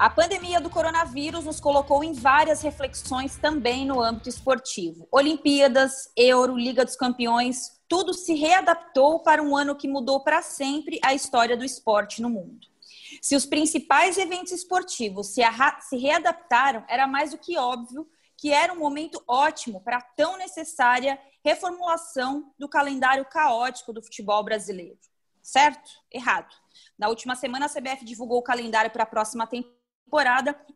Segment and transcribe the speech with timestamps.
[0.00, 5.06] A pandemia do coronavírus nos colocou em várias reflexões também no âmbito esportivo.
[5.12, 10.98] Olimpíadas, Euro, Liga dos Campeões, tudo se readaptou para um ano que mudou para sempre
[11.04, 12.66] a história do esporte no mundo.
[13.20, 15.42] Se os principais eventos esportivos se,
[15.82, 18.08] se readaptaram, era mais do que óbvio
[18.38, 24.42] que era um momento ótimo para a tão necessária reformulação do calendário caótico do futebol
[24.42, 24.98] brasileiro.
[25.42, 25.90] Certo?
[26.10, 26.54] Errado.
[26.98, 29.79] Na última semana, a CBF divulgou o calendário para a próxima temporada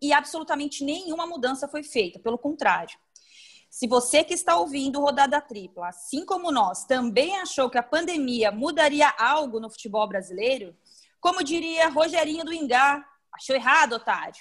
[0.00, 2.18] e absolutamente nenhuma mudança foi feita.
[2.18, 2.98] Pelo contrário.
[3.68, 8.52] Se você que está ouvindo Rodada Tripla, assim como nós, também achou que a pandemia
[8.52, 10.76] mudaria algo no futebol brasileiro,
[11.20, 14.40] como diria Rogerinho do Ingá, achou errado, otário.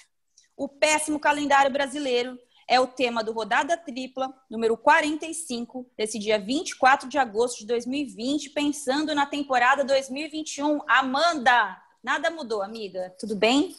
[0.56, 2.38] O péssimo calendário brasileiro
[2.68, 8.50] é o tema do Rodada Tripla, número 45, desse dia 24 de agosto de 2020,
[8.50, 10.80] pensando na temporada 2021.
[10.86, 13.14] Amanda, nada mudou, amiga.
[13.18, 13.74] Tudo bem?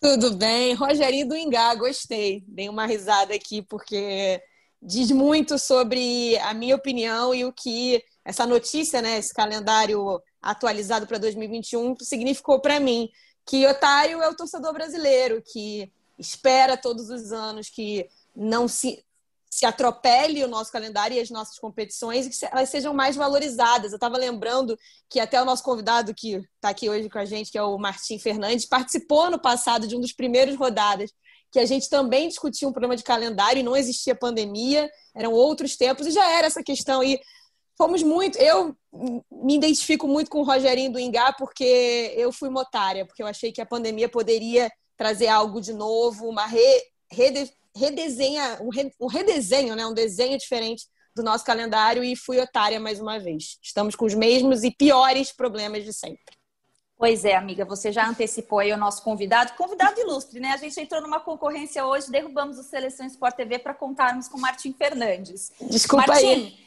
[0.00, 0.72] Tudo bem.
[0.72, 2.42] Rogerinho do Ingá, gostei.
[2.48, 4.42] Dei uma risada aqui porque
[4.80, 11.06] diz muito sobre a minha opinião e o que essa notícia, né, esse calendário atualizado
[11.06, 13.10] para 2021 significou para mim
[13.44, 19.04] que otário é o torcedor brasileiro que espera todos os anos que não se
[19.50, 23.90] se atropele o nosso calendário e as nossas competições e que elas sejam mais valorizadas.
[23.90, 27.50] Eu estava lembrando que até o nosso convidado que está aqui hoje com a gente,
[27.50, 31.10] que é o Martim Fernandes, participou no passado de um dos primeiros rodadas
[31.50, 35.76] que a gente também discutia um problema de calendário e não existia pandemia, eram outros
[35.76, 37.18] tempos e já era essa questão aí
[37.76, 38.38] fomos muito.
[38.38, 38.76] Eu
[39.32, 43.50] me identifico muito com o Rogerinho do Ingá porque eu fui motária, porque eu achei
[43.50, 46.60] que a pandemia poderia trazer algo de novo, uma re,
[47.10, 49.86] rede, redesenha, um, re, um redesenho, né?
[49.86, 53.58] um desenho diferente do nosso calendário e fui otária mais uma vez.
[53.62, 56.40] Estamos com os mesmos e piores problemas de sempre.
[57.00, 60.50] Pois é, amiga, você já antecipou aí o nosso convidado, convidado ilustre, né?
[60.50, 64.40] A gente entrou numa concorrência hoje, derrubamos o Seleção Sport TV para contarmos com o
[64.40, 65.50] Martim Fernandes.
[65.62, 66.58] Desculpa Martim, aí.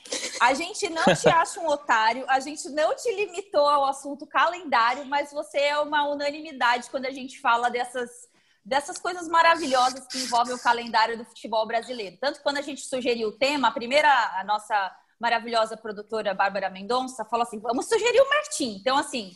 [0.41, 5.05] a gente não te acha um otário, a gente não te limitou ao assunto calendário,
[5.05, 8.27] mas você é uma unanimidade quando a gente fala dessas,
[8.65, 12.17] dessas coisas maravilhosas que envolvem o calendário do futebol brasileiro.
[12.19, 14.09] Tanto quando a gente sugeriu o tema, a primeira,
[14.39, 18.77] a nossa maravilhosa produtora Bárbara Mendonça falou assim: vamos sugerir o Martim.
[18.79, 19.35] Então, assim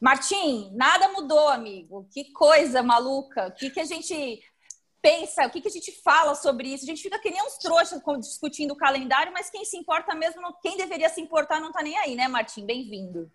[0.00, 2.08] Martim, nada mudou, amigo.
[2.12, 3.48] Que coisa maluca.
[3.48, 4.40] O que, que a gente
[5.02, 6.84] pensa, o que, que a gente fala sobre isso?
[6.84, 10.40] A gente fica que nem uns trouxas discutindo o calendário, mas quem se importa mesmo,
[10.62, 12.64] quem deveria se importar não está nem aí, né, Martim?
[12.64, 13.30] Bem-vindo.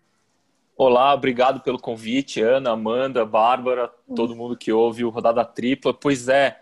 [0.76, 3.86] Olá, obrigado pelo convite, Ana, Amanda, Bárbara,
[4.16, 5.94] todo mundo que ouve o Rodada Tripla.
[5.94, 6.60] Pois é,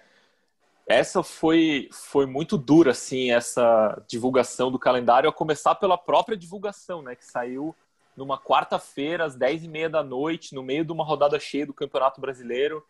[0.86, 7.00] essa foi, foi muito dura, assim, essa divulgação do calendário, a começar pela própria divulgação,
[7.00, 7.74] né, que saiu
[8.14, 12.86] numa quarta-feira, às 10h30 da noite, no meio de uma rodada cheia do Campeonato Brasileiro.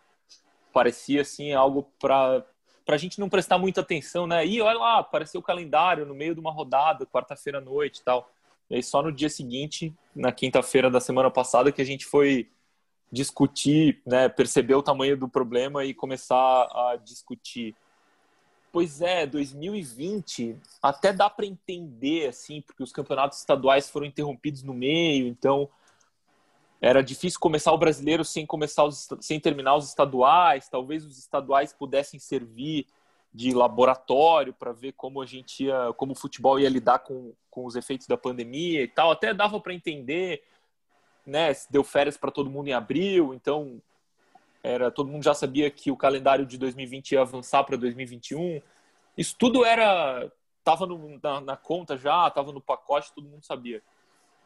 [0.72, 2.44] Parecia assim algo para
[2.84, 4.44] para a gente não prestar muita atenção, né?
[4.44, 8.02] E olha lá, apareceu o calendário no meio de uma rodada, quarta-feira à noite e
[8.02, 8.28] tal.
[8.72, 12.48] E aí só no dia seguinte, na quinta-feira da semana passada, que a gente foi
[13.12, 17.76] discutir, né, perceber o tamanho do problema e começar a discutir.
[18.72, 24.72] Pois é, 2020 até dá para entender, assim, porque os campeonatos estaduais foram interrompidos no
[24.72, 25.68] meio, então
[26.80, 30.70] era difícil começar o brasileiro sem começar os, sem terminar os estaduais.
[30.70, 32.86] Talvez os estaduais pudessem servir
[33.34, 37.64] de laboratório para ver como a gente ia, como o futebol ia lidar com, com
[37.64, 39.10] os efeitos da pandemia e tal.
[39.10, 40.42] Até dava para entender,
[41.26, 41.52] né?
[41.70, 43.80] Deu férias para todo mundo em abril, então
[44.62, 48.60] era todo mundo já sabia que o calendário de 2020 ia avançar para 2021.
[49.16, 53.82] Isso tudo era estava na, na, conta já, estava no pacote, todo mundo sabia.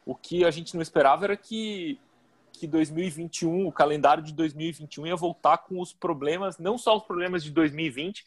[0.06, 2.00] O que a gente não esperava era que
[2.56, 7.44] que 2021, o calendário de 2021 ia voltar com os problemas, não só os problemas
[7.44, 8.25] de 2020,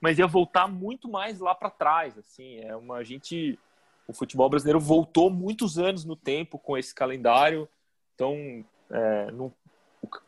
[0.00, 3.58] mas ia voltar muito mais lá para trás, assim, é uma a gente
[4.06, 7.66] o futebol brasileiro voltou muitos anos no tempo com esse calendário,
[8.14, 9.52] então é, não,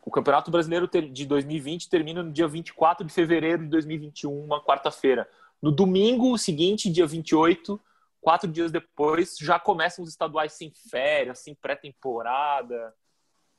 [0.03, 5.29] o Campeonato Brasileiro de 2020 termina no dia 24 de fevereiro de 2021, uma quarta-feira.
[5.61, 7.79] No domingo seguinte, dia 28,
[8.21, 12.93] quatro dias depois, já começam os estaduais sem férias, sem pré-temporada,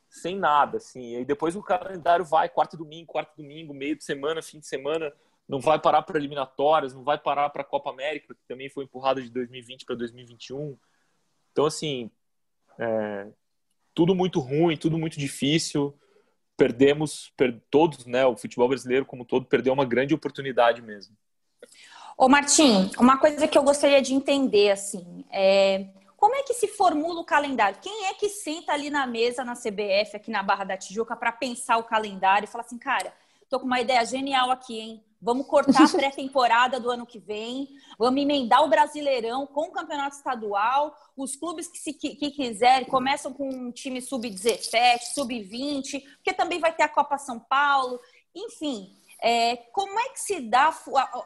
[0.09, 1.17] sem nada, assim.
[1.17, 5.13] E depois o calendário vai, quarto domingo, quarto domingo, meio de semana, fim de semana,
[5.49, 8.85] não vai parar para eliminatórias, não vai parar para a Copa América, que também foi
[8.85, 10.77] empurrada de 2020 para 2021.
[11.51, 12.11] Então, assim,
[12.79, 13.29] é,
[13.95, 15.99] tudo muito ruim, tudo muito difícil
[16.59, 21.17] perdemos, per, todos, né, o futebol brasileiro como todo, perdeu uma grande oportunidade mesmo.
[22.17, 25.87] Ô Martim, uma coisa que eu gostaria de entender, assim, é
[26.17, 27.79] como é que se formula o calendário?
[27.81, 31.31] Quem é que senta ali na mesa na CBF, aqui na Barra da Tijuca, para
[31.31, 33.15] pensar o calendário e falar assim, cara,
[33.49, 35.05] Tô com uma ideia genial aqui, hein?
[35.21, 37.69] Vamos cortar a pré-temporada do ano que vem,
[37.99, 40.97] vamos emendar o Brasileirão com o campeonato estadual.
[41.17, 46.61] Os clubes que, se, que, que quiserem começam com um time sub-17, sub-20, porque também
[46.61, 47.99] vai ter a Copa São Paulo.
[48.35, 51.21] Enfim, é, como é que se dá a,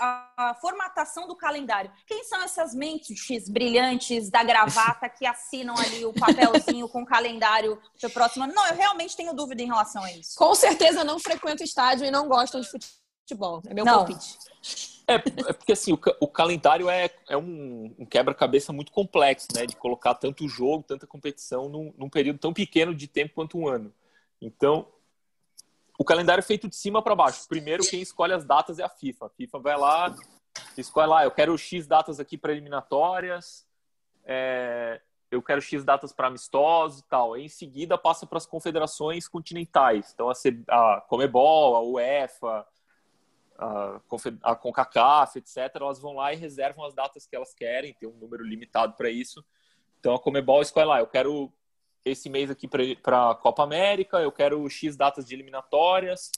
[0.00, 1.92] a, a, formatação do calendário?
[2.04, 7.80] Quem são essas mentes brilhantes da gravata que assinam ali o papelzinho com o calendário
[8.00, 8.54] para o próximo ano?
[8.54, 10.36] Não, eu realmente tenho dúvida em relação a isso.
[10.36, 13.01] Com certeza não frequentam estádio e não gostam de futebol.
[13.66, 14.04] É meu não.
[14.04, 14.38] palpite.
[15.06, 19.66] É, é porque assim, o, o calendário é, é um, um quebra-cabeça muito complexo, né?
[19.66, 23.68] De colocar tanto jogo, tanta competição num, num período tão pequeno de tempo quanto um
[23.68, 23.92] ano.
[24.40, 24.88] Então,
[25.98, 27.46] o calendário é feito de cima para baixo.
[27.48, 29.26] Primeiro, quem escolhe as datas é a FIFA.
[29.26, 30.16] A FIFA vai lá,
[30.76, 33.66] escolhe lá, eu quero X datas aqui para eliminatórias,
[34.24, 37.36] é, eu quero X datas para amistosos e tal.
[37.36, 40.12] E em seguida, passa para as confederações continentais.
[40.12, 42.66] Então, a, C, a Comebol, a UEFA,
[43.62, 48.16] a, CONCACAF, etc., elas vão lá e reservam as datas que elas querem, tem um
[48.16, 49.44] número limitado para isso.
[50.00, 51.52] Então, a Comebol escolhe lá, eu quero
[52.04, 56.32] esse mês aqui para a Copa América, eu quero X datas de eliminatórias,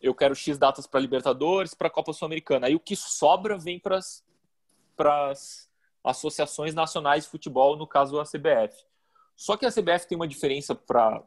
[0.00, 2.66] eu quero X datas para Libertadores, para Copa Sul-Americana.
[2.66, 5.70] Aí o que sobra vem para as
[6.02, 8.84] associações nacionais de futebol, no caso a CBF.
[9.36, 11.22] Só que a CBF tem uma diferença para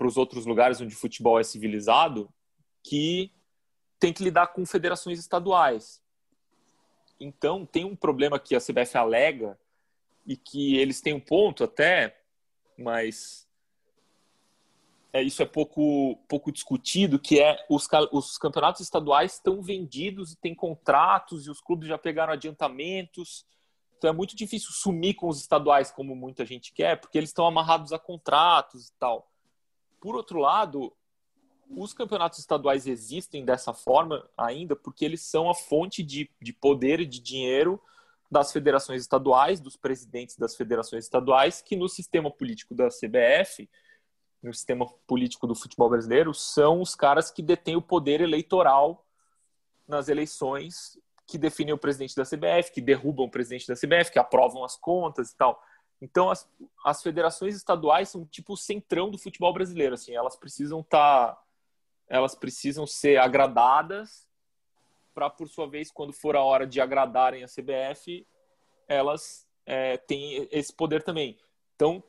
[0.00, 2.32] os outros lugares onde o futebol é civilizado,
[2.82, 3.32] que
[3.98, 6.02] tem que lidar com federações estaduais.
[7.20, 9.58] Então, tem um problema que a CBF alega
[10.26, 12.20] e que eles têm um ponto até,
[12.76, 13.48] mas
[15.12, 20.36] é, isso é pouco, pouco discutido, que é os, os campeonatos estaduais estão vendidos e
[20.36, 23.44] têm contratos e os clubes já pegaram adiantamentos.
[23.96, 27.46] Então é muito difícil sumir com os estaduais como muita gente quer, porque eles estão
[27.46, 29.28] amarrados a contratos e tal.
[30.00, 30.92] Por outro lado,
[31.70, 37.00] os campeonatos estaduais existem dessa forma ainda porque eles são a fonte de, de poder
[37.00, 37.80] e de dinheiro
[38.30, 43.68] das federações estaduais, dos presidentes das federações estaduais, que no sistema político da CBF,
[44.42, 49.04] no sistema político do futebol brasileiro, são os caras que detêm o poder eleitoral
[49.86, 54.18] nas eleições, que definem o presidente da CBF, que derrubam o presidente da CBF, que
[54.18, 55.62] aprovam as contas e tal.
[56.00, 56.48] Então, as,
[56.84, 61.42] as federações estaduais são tipo o centrão do futebol brasileiro, assim, elas precisam estar, tá,
[62.08, 64.26] elas precisam ser agradadas
[65.14, 68.26] para, por sua vez, quando for a hora de agradarem a CBF,
[68.86, 71.36] elas é, têm esse poder também.
[71.74, 72.02] Então,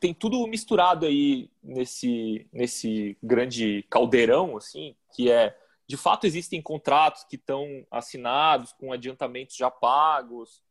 [0.00, 5.56] tem tudo misturado aí nesse, nesse grande caldeirão, assim, que é,
[5.86, 10.62] de fato, existem contratos que estão assinados com adiantamentos já pagos,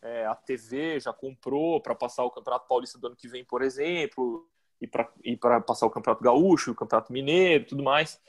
[0.00, 3.62] é, a TV já comprou para passar o Campeonato Paulista do ano que vem, por
[3.62, 4.48] exemplo,
[4.80, 8.20] e para passar o Campeonato Gaúcho, o Campeonato Mineiro tudo mais.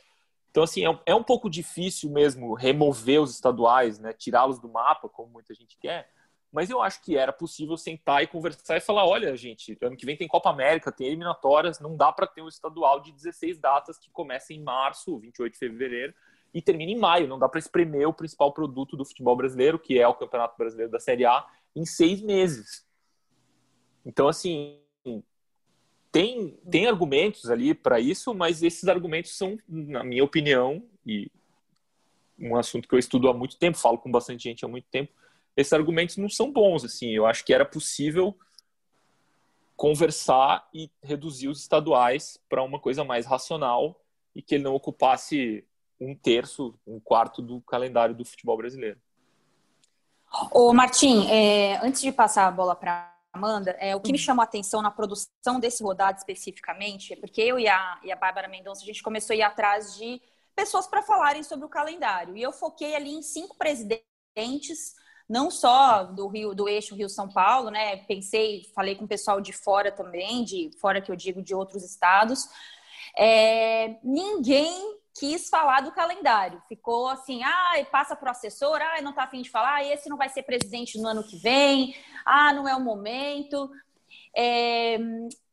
[0.50, 4.14] Então, assim, é um, é um pouco difícil mesmo remover os estaduais, né?
[4.14, 6.10] tirá-los do mapa, como muita gente quer.
[6.52, 10.06] Mas eu acho que era possível sentar e conversar e falar: olha, gente, ano que
[10.06, 14.00] vem tem Copa América, tem eliminatórias, não dá para ter um estadual de 16 datas
[14.00, 16.14] que começa em março, 28 de fevereiro,
[16.52, 17.28] e termina em maio.
[17.28, 20.92] Não dá para espremer o principal produto do futebol brasileiro, que é o Campeonato Brasileiro
[20.92, 22.84] da Série A, em seis meses.
[24.04, 24.82] Então, assim,
[26.12, 31.32] tem, tem argumentos ali para isso, mas esses argumentos são, na minha opinião, e
[32.38, 35.12] um assunto que eu estudo há muito tempo, falo com bastante gente há muito tempo,
[35.56, 36.84] esses argumentos não são bons.
[36.86, 38.38] Assim, eu acho que era possível
[39.76, 44.02] conversar e reduzir os estaduais para uma coisa mais racional
[44.36, 45.66] e que ele não ocupasse
[46.00, 49.00] um terço, um quarto do calendário do futebol brasileiro.
[50.52, 54.42] Ô, Martim, é, antes de passar a bola para Amanda, é, o que me chamou
[54.42, 58.48] a atenção na produção desse rodado especificamente é porque eu e a, e a Bárbara
[58.48, 60.20] Mendonça, a gente começou a ir atrás de
[60.56, 62.36] pessoas para falarem sobre o calendário.
[62.36, 64.96] E eu foquei ali em cinco presidentes,
[65.28, 67.98] não só do Rio, do eixo Rio-São Paulo, né?
[68.06, 71.84] Pensei, falei com o pessoal de fora também, de fora que eu digo de outros
[71.84, 72.50] estados.
[73.16, 76.62] É, ninguém quis falar do calendário.
[76.68, 80.18] Ficou assim, ah, passa para o assessor, ah, não está afim de falar, esse não
[80.18, 81.96] vai ser presidente no ano que vem,
[82.26, 83.70] ah, não é o momento.
[84.36, 84.98] É...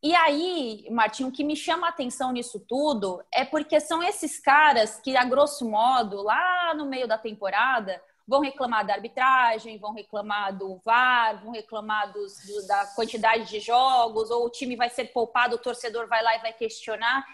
[0.02, 4.38] E aí, Martinho, o que me chama a atenção nisso tudo é porque são esses
[4.38, 9.92] caras que, a grosso modo, lá no meio da temporada, vão reclamar da arbitragem, vão
[9.92, 14.90] reclamar do VAR, vão reclamar dos, do, da quantidade de jogos, ou o time vai
[14.90, 17.24] ser poupado, o torcedor vai lá e vai questionar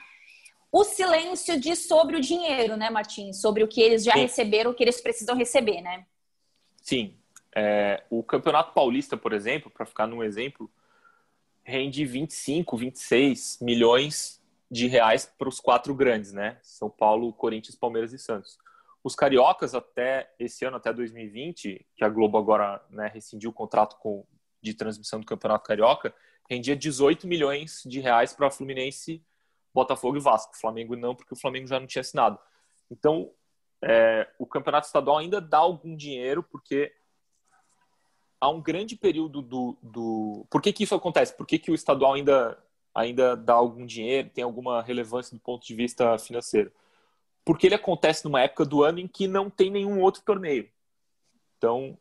[0.72, 3.42] o silêncio diz sobre o dinheiro, né, Martins?
[3.42, 4.20] Sobre o que eles já Sim.
[4.20, 6.06] receberam, o que eles precisam receber, né?
[6.80, 7.14] Sim.
[7.54, 10.72] É, o Campeonato Paulista, por exemplo, para ficar num exemplo,
[11.62, 16.56] rende 25, 26 milhões de reais para os quatro grandes, né?
[16.62, 18.56] São Paulo, Corinthians, Palmeiras e Santos.
[19.04, 23.98] Os cariocas até esse ano, até 2020, que a Globo agora né, rescindiu o contrato
[23.98, 24.24] com,
[24.62, 26.14] de transmissão do Campeonato Carioca,
[26.48, 29.22] rendia 18 milhões de reais para Fluminense,
[29.74, 30.56] Botafogo e Vasco.
[30.56, 32.38] Flamengo não, porque o Flamengo já não tinha assinado.
[32.90, 33.30] Então,
[33.82, 36.92] é, o Campeonato Estadual ainda dá algum dinheiro, porque
[38.42, 39.78] há um grande período do.
[39.80, 40.46] do...
[40.50, 41.36] Por que, que isso acontece?
[41.36, 42.58] Por que, que o estadual ainda,
[42.92, 46.72] ainda dá algum dinheiro, tem alguma relevância do ponto de vista financeiro?
[47.44, 50.68] Porque ele acontece numa época do ano em que não tem nenhum outro torneio.
[51.56, 51.96] Então,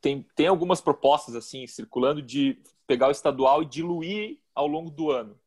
[0.00, 5.10] tem, tem algumas propostas assim circulando de pegar o estadual e diluir ao longo do
[5.10, 5.38] ano.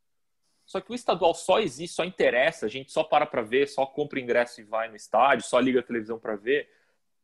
[0.70, 3.88] Só que o estadual só existe, só interessa, a gente só para para ver, só
[3.88, 6.70] compra ingresso e vai no estádio, só liga a televisão para ver,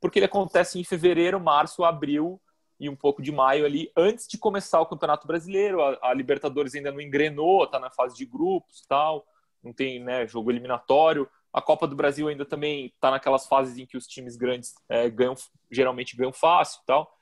[0.02, 2.42] porque ele acontece em fevereiro, março, abril
[2.80, 5.80] e um pouco de maio ali, antes de começar o Campeonato Brasileiro.
[5.80, 9.24] A, a Libertadores ainda não engrenou, está na fase de grupos tal,
[9.62, 11.30] não tem né, jogo eliminatório.
[11.54, 15.08] A Copa do Brasil ainda também está naquelas fases em que os times grandes é,
[15.08, 15.36] ganham,
[15.70, 17.16] geralmente ganham fácil tal.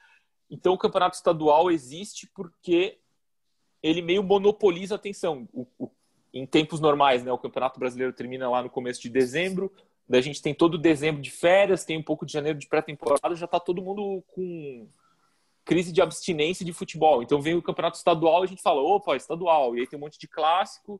[0.49, 2.97] Então o campeonato estadual existe porque
[3.83, 5.49] ele meio monopoliza a atenção.
[5.51, 5.91] O, o,
[6.33, 7.31] em tempos normais, né?
[7.31, 9.71] O Campeonato Brasileiro termina lá no começo de dezembro,
[10.09, 13.35] daí a gente tem todo dezembro de férias, tem um pouco de janeiro de pré-temporada,
[13.35, 14.87] já está todo mundo com
[15.63, 17.21] crise de abstinência de futebol.
[17.21, 19.75] Então vem o Campeonato Estadual e a gente fala, opa, estadual.
[19.75, 20.99] E aí tem um monte de clássico,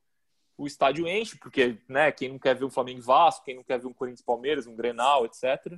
[0.58, 3.80] o estádio enche, porque né, quem não quer ver um Flamengo Vasco, quem não quer
[3.80, 5.78] ver um Corinthians Palmeiras, um Grenal, etc.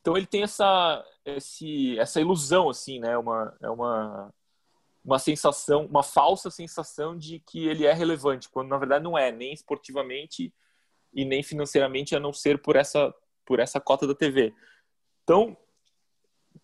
[0.00, 3.16] Então ele tem essa, esse, essa ilusão, assim, né?
[3.16, 4.34] Uma, é uma,
[5.04, 9.30] uma sensação, uma falsa sensação de que ele é relevante, quando na verdade não é,
[9.30, 10.52] nem esportivamente
[11.12, 14.54] e nem financeiramente, a não ser por essa, por essa cota da TV.
[15.22, 15.56] Então,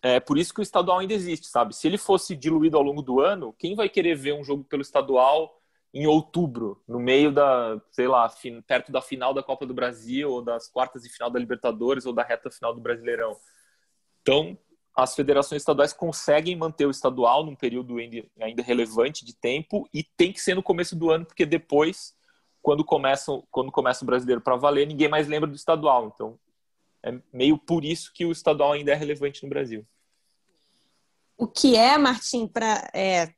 [0.01, 1.75] é por isso que o estadual ainda existe, sabe?
[1.75, 4.81] Se ele fosse diluído ao longo do ano, quem vai querer ver um jogo pelo
[4.81, 5.57] estadual
[5.93, 8.29] em outubro, no meio da, sei lá,
[8.65, 12.13] perto da final da Copa do Brasil, ou das quartas de final da Libertadores, ou
[12.13, 13.37] da reta final do Brasileirão?
[14.21, 14.57] Então,
[14.95, 17.95] as federações estaduais conseguem manter o estadual num período
[18.39, 22.13] ainda relevante de tempo e tem que ser no começo do ano, porque depois,
[22.61, 26.11] quando começa, quando começa o brasileiro para valer, ninguém mais lembra do estadual.
[26.13, 26.37] Então,
[27.03, 29.85] é meio por isso que o estadual ainda é relevante no Brasil.
[31.37, 32.89] O que é, Martim, para.
[32.93, 33.33] É,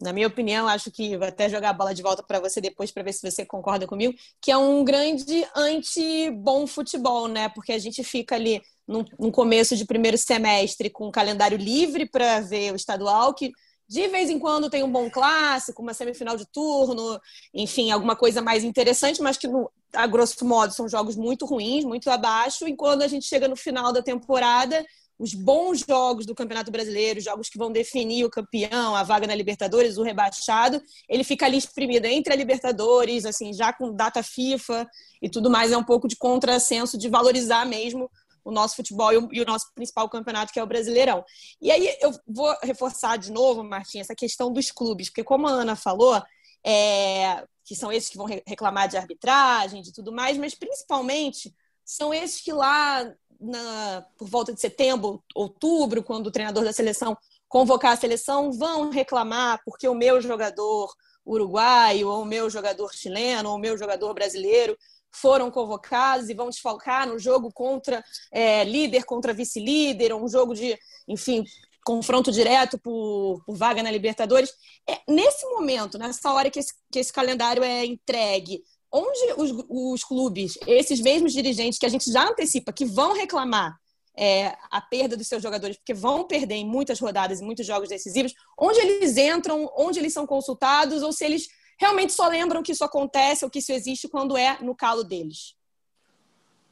[0.00, 2.92] na minha opinião, acho que vou até jogar a bola de volta para você depois
[2.92, 7.48] para ver se você concorda comigo, que é um grande anti-bom futebol, né?
[7.48, 12.40] Porque a gente fica ali no começo de primeiro semestre com um calendário livre para
[12.40, 13.52] ver o estadual, que
[13.88, 17.18] de vez em quando tem um bom clássico, uma semifinal de turno,
[17.54, 21.84] enfim, alguma coisa mais interessante, mas que, no, a grosso modo, são jogos muito ruins,
[21.84, 22.68] muito abaixo.
[22.68, 24.84] E quando a gente chega no final da temporada,
[25.18, 29.34] os bons jogos do Campeonato Brasileiro, jogos que vão definir o campeão, a vaga na
[29.34, 34.86] Libertadores, o rebaixado, ele fica ali exprimido entre a Libertadores, assim, já com data FIFA
[35.22, 38.10] e tudo mais, é um pouco de contrassenso de valorizar mesmo
[38.44, 41.24] o nosso futebol e o, nosso principal campeonato, que é o Brasileirão.
[41.60, 45.50] E aí eu vou reforçar de novo, Martim, essa questão dos clubes, porque como a
[45.50, 46.22] Ana falou,
[46.64, 51.54] é, que são esses que vão reclamar de arbitragem, de tudo mais, mas principalmente
[51.84, 57.16] são esses que lá na, por volta de setembro, outubro, quando o treinador da seleção
[57.48, 60.92] convocar a seleção, vão reclamar porque o meu jogador
[61.24, 64.76] uruguaio, ou o meu jogador chileno, ou o meu jogador brasileiro
[65.12, 70.78] foram convocados e vão desfalcar no jogo contra é, líder contra vice-líder, um jogo de,
[71.06, 71.44] enfim,
[71.84, 74.50] confronto direto por, por vaga na Libertadores.
[74.88, 78.62] É, nesse momento, nessa hora que esse, que esse calendário é entregue,
[78.92, 83.76] onde os, os clubes, esses mesmos dirigentes que a gente já antecipa que vão reclamar
[84.18, 87.88] é, a perda dos seus jogadores, porque vão perder em muitas rodadas e muitos jogos
[87.88, 91.48] decisivos, onde eles entram, onde eles são consultados, ou se eles
[91.78, 95.54] realmente só lembram que isso acontece ou que isso existe quando é no calo deles?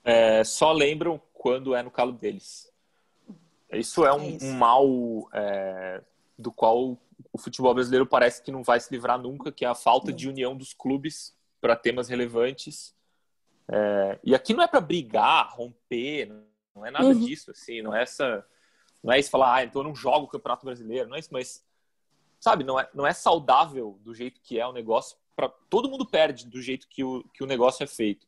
[0.05, 2.71] É, só lembram quando é no calo deles.
[3.73, 4.47] Isso é um, é isso.
[4.47, 4.87] um mal
[5.33, 6.03] é,
[6.39, 6.97] do qual
[7.33, 10.29] o futebol brasileiro parece que não vai se livrar nunca, que é a falta de
[10.29, 12.95] união dos clubes para temas relevantes.
[13.69, 16.33] É, e aqui não é para brigar, romper,
[16.75, 17.19] não é nada uhum.
[17.19, 18.47] disso, assim, não é essa,
[19.03, 21.31] não é isso falar, ah, então eu não jogo o Campeonato Brasileiro, não é isso,
[21.33, 21.66] mas
[22.41, 25.17] sabe, não é, não é saudável do jeito que é o negócio.
[25.35, 28.27] Pra, todo mundo perde do jeito que o, que o negócio é feito.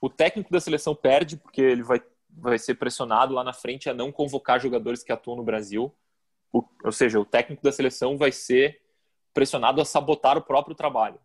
[0.00, 3.94] O técnico da seleção perde porque ele vai, vai ser pressionado lá na frente a
[3.94, 5.92] não convocar jogadores que atuam no Brasil.
[6.52, 8.80] O, ou seja, o técnico da seleção vai ser
[9.32, 11.18] pressionado a sabotar o próprio trabalho.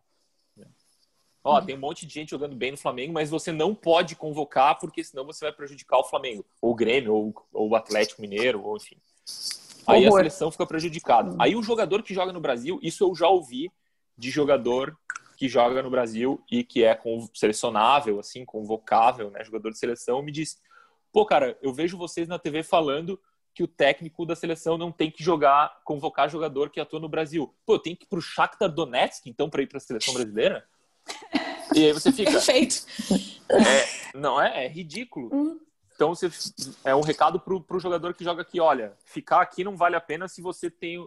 [1.44, 1.66] Ó, uhum.
[1.66, 5.04] tem um monte de gente jogando bem no Flamengo, mas você não pode convocar porque
[5.04, 8.76] senão você vai prejudicar o Flamengo, ou o Grêmio, ou, ou o Atlético Mineiro, ou
[8.76, 8.98] enfim.
[9.90, 11.36] Aí a seleção fica prejudicada.
[11.40, 13.72] Aí o jogador que joga no Brasil, isso eu já ouvi
[14.18, 14.98] de jogador
[15.38, 17.00] que joga no Brasil e que é
[17.34, 20.58] selecionável, assim, convocável, né, jogador de seleção, me disse:
[21.12, 23.20] pô, cara, eu vejo vocês na TV falando
[23.54, 27.54] que o técnico da seleção não tem que jogar, convocar jogador que atua no Brasil.
[27.66, 30.64] Pô, eu tenho que ir pro Shakhtar Donetsk, então, para ir para a seleção brasileira?
[31.76, 32.32] E aí você fica.
[32.40, 32.86] Perfeito.
[33.50, 34.66] É, não é?
[34.66, 35.30] É ridículo.
[35.34, 35.60] Uhum.
[36.00, 36.30] Então, você,
[36.86, 40.00] é um recado pro, pro jogador que joga aqui: olha, ficar aqui não vale a
[40.02, 41.06] pena se você tem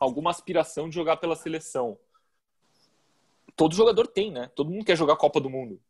[0.00, 1.96] alguma aspiração de jogar pela seleção.
[3.54, 4.50] Todo jogador tem, né?
[4.56, 5.80] Todo mundo quer jogar Copa do Mundo.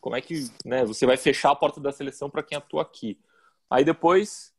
[0.00, 3.20] Como é que né, você vai fechar a porta da seleção para quem atua aqui?
[3.68, 4.54] Aí depois,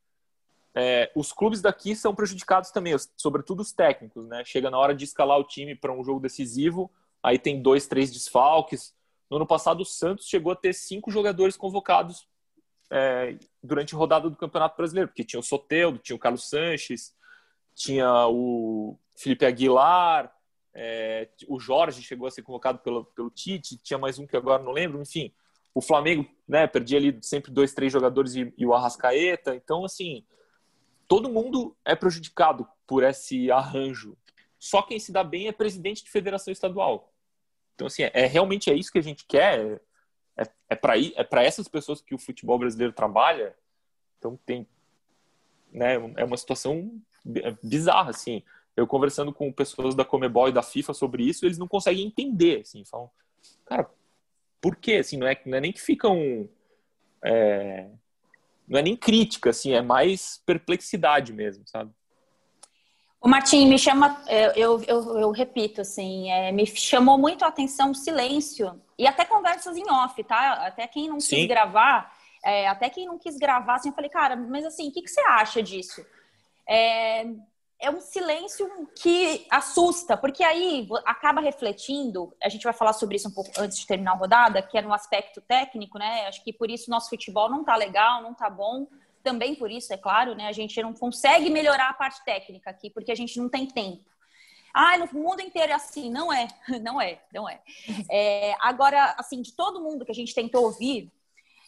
[0.76, 4.46] é, os clubes daqui são prejudicados também, sobretudo os técnicos, né?
[4.46, 6.92] Chega na hora de escalar o time para um jogo decisivo,
[7.24, 8.94] aí tem dois, três desfalques.
[9.28, 12.29] No ano passado, o Santos chegou a ter cinco jogadores convocados
[12.92, 17.14] é, durante a rodada do Campeonato Brasileiro, porque tinha o Soteldo, tinha o Carlos Sanches,
[17.76, 20.34] tinha o Felipe Aguilar,
[20.74, 24.64] é, o Jorge chegou a ser convocado pelo, pelo Tite, tinha mais um que agora
[24.64, 25.34] não lembro, enfim.
[25.74, 29.56] O Flamengo né, perdia ali sempre dois, três jogadores e, e o Arrascaeta.
[29.56, 30.26] Então, assim,
[31.08, 34.18] todo mundo é prejudicado por esse arranjo.
[34.58, 37.14] Só quem se dá bem é presidente de federação estadual.
[37.76, 39.82] Então, assim, é, é realmente é isso que a gente quer.
[40.40, 43.56] É, é para é essas pessoas que o futebol brasileiro trabalha.
[44.18, 44.68] Então, tem.
[45.72, 47.00] Né, é uma situação
[47.62, 48.42] bizarra, assim
[48.80, 52.62] eu conversando com pessoas da Comebol e da FIFA sobre isso, eles não conseguem entender,
[52.62, 53.10] assim, falam,
[53.66, 53.90] cara,
[54.62, 54.94] por quê?
[54.96, 56.50] Assim, não é, não é nem que ficam,
[57.24, 57.90] é,
[58.68, 61.92] não é nem crítica, assim, é mais perplexidade mesmo, sabe?
[63.22, 67.50] O Martim, me chama, é, eu, eu, eu repito, assim, é, me chamou muito a
[67.50, 70.68] atenção o silêncio e até conversas em off, tá?
[70.68, 71.36] Até quem não Sim.
[71.36, 74.92] quis gravar, é, até quem não quis gravar, assim, eu falei, cara, mas assim, o
[74.92, 76.06] que, que você acha disso?
[76.66, 77.26] É,
[77.80, 78.70] é um silêncio
[79.02, 82.34] que assusta, porque aí acaba refletindo.
[82.42, 84.82] A gente vai falar sobre isso um pouco antes de terminar a rodada, que é
[84.82, 86.28] no aspecto técnico, né?
[86.28, 88.86] Acho que por isso nosso futebol não tá legal, não tá bom.
[89.24, 90.48] Também por isso, é claro, né?
[90.48, 94.04] A gente não consegue melhorar a parte técnica aqui, porque a gente não tem tempo.
[94.74, 96.10] Ah, no mundo inteiro é assim.
[96.10, 96.48] Não é,
[96.82, 97.62] não é, não é.
[98.10, 101.12] é agora, assim, de todo mundo que a gente tentou ouvir,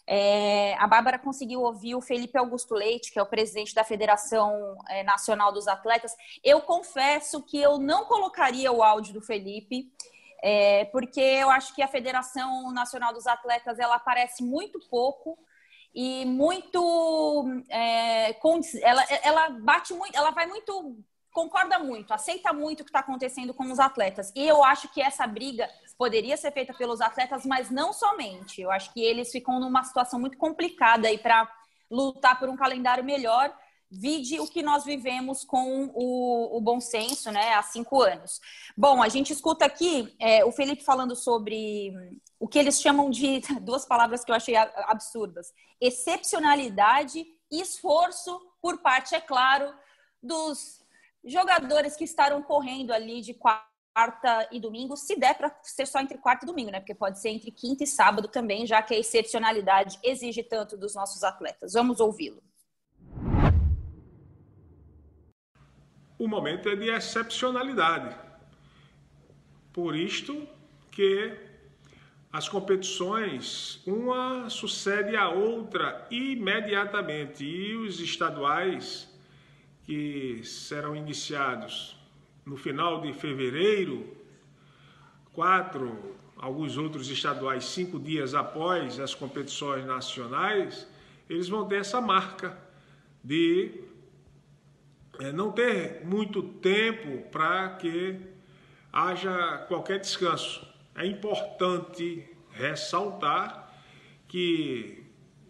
[0.07, 4.75] é, a Bárbara conseguiu ouvir o Felipe Augusto Leite, que é o presidente da Federação
[4.89, 6.15] é, Nacional dos Atletas.
[6.43, 9.91] Eu confesso que eu não colocaria o áudio do Felipe,
[10.43, 15.37] é, porque eu acho que a Federação Nacional dos Atletas ela aparece muito pouco
[15.93, 18.35] e muito é,
[18.81, 20.97] ela, ela bate muito, ela vai muito
[21.31, 24.31] concorda muito, aceita muito o que está acontecendo com os atletas.
[24.35, 28.61] E eu acho que essa briga poderia ser feita pelos atletas, mas não somente.
[28.61, 31.49] Eu acho que eles ficam numa situação muito complicada aí para
[31.89, 33.55] lutar por um calendário melhor.
[33.89, 38.39] Vide o que nós vivemos com o, o, bom senso, né, há cinco anos.
[38.75, 41.93] Bom, a gente escuta aqui é, o Felipe falando sobre
[42.41, 48.79] o que eles chamam de duas palavras que eu achei absurdas: excepcionalidade e esforço por
[48.79, 49.71] parte, é claro,
[50.21, 50.81] dos
[51.23, 56.17] jogadores que estarão correndo ali de quarta e domingo, se der para ser só entre
[56.17, 56.79] quarta e domingo, né?
[56.79, 60.95] Porque pode ser entre quinta e sábado também, já que a excepcionalidade exige tanto dos
[60.95, 61.73] nossos atletas.
[61.73, 62.41] Vamos ouvi-lo.
[66.17, 68.15] O momento é de excepcionalidade.
[69.73, 70.47] Por isto
[70.91, 71.50] que
[72.31, 79.09] as competições, uma sucede a outra imediatamente, e os estaduais
[79.83, 81.97] que serão iniciados
[82.45, 84.15] no final de fevereiro,
[85.33, 90.87] quatro, alguns outros estaduais, cinco dias após as competições nacionais,
[91.29, 92.57] eles vão ter essa marca
[93.23, 93.83] de
[95.19, 98.19] é, não ter muito tempo para que
[98.91, 100.70] haja qualquer descanso.
[100.95, 103.73] É importante ressaltar
[104.27, 105.03] que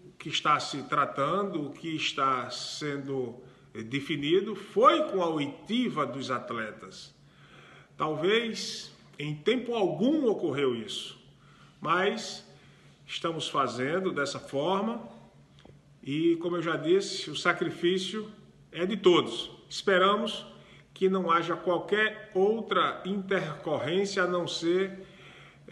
[0.05, 3.41] o que está se tratando, o que está sendo
[3.85, 7.13] definido foi com a oitiva dos atletas.
[7.97, 11.19] Talvez em tempo algum ocorreu isso,
[11.79, 12.45] mas
[13.05, 15.07] estamos fazendo dessa forma
[16.03, 18.31] e, como eu já disse, o sacrifício
[18.71, 19.51] é de todos.
[19.69, 20.45] Esperamos
[20.93, 25.05] que não haja qualquer outra intercorrência a não ser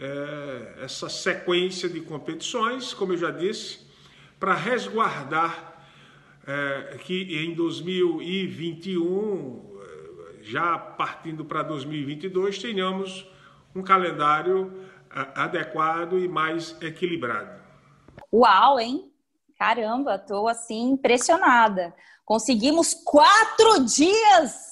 [0.00, 3.78] é, essa sequência de competições, como eu já disse,
[4.38, 5.84] para resguardar
[6.46, 9.78] é, que em 2021,
[10.42, 13.26] já partindo para 2022, tenhamos
[13.74, 14.72] um calendário
[15.10, 17.60] adequado e mais equilibrado.
[18.32, 19.12] Uau, hein?
[19.58, 21.94] Caramba, estou assim impressionada.
[22.24, 24.69] Conseguimos quatro dias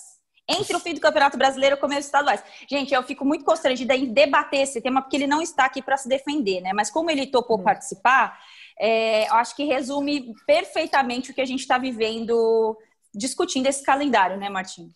[0.48, 2.42] entre o fim do Campeonato Brasileiro e o começo estaduais.
[2.68, 5.96] Gente, eu fico muito constrangida em debater esse tema, porque ele não está aqui para
[5.96, 6.72] se defender, né?
[6.72, 7.64] Mas como ele topou uhum.
[7.64, 8.40] participar,
[8.78, 12.78] é, eu acho que resume perfeitamente o que a gente está vivendo
[13.14, 14.94] discutindo esse calendário, né, Martim?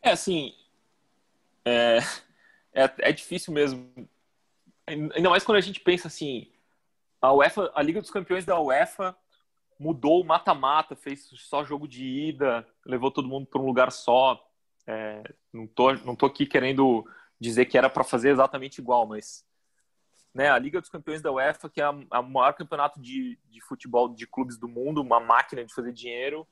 [0.00, 0.54] É assim,
[1.64, 1.98] é,
[2.72, 3.90] é, é difícil mesmo.
[4.86, 6.48] Ainda mais quando a gente pensa assim,
[7.20, 9.16] a UEFA, a Liga dos Campeões da UEFA
[9.78, 14.45] mudou o mata-mata, fez só jogo de ida, levou todo mundo para um lugar só.
[14.86, 15.22] É,
[15.52, 17.06] não tô, não tô aqui querendo
[17.40, 19.44] dizer que era para fazer exatamente igual, mas
[20.32, 24.08] né, a Liga dos Campeões da UEFA, que é o maior campeonato de, de futebol
[24.08, 26.46] de clubes do mundo, uma máquina de fazer dinheiro,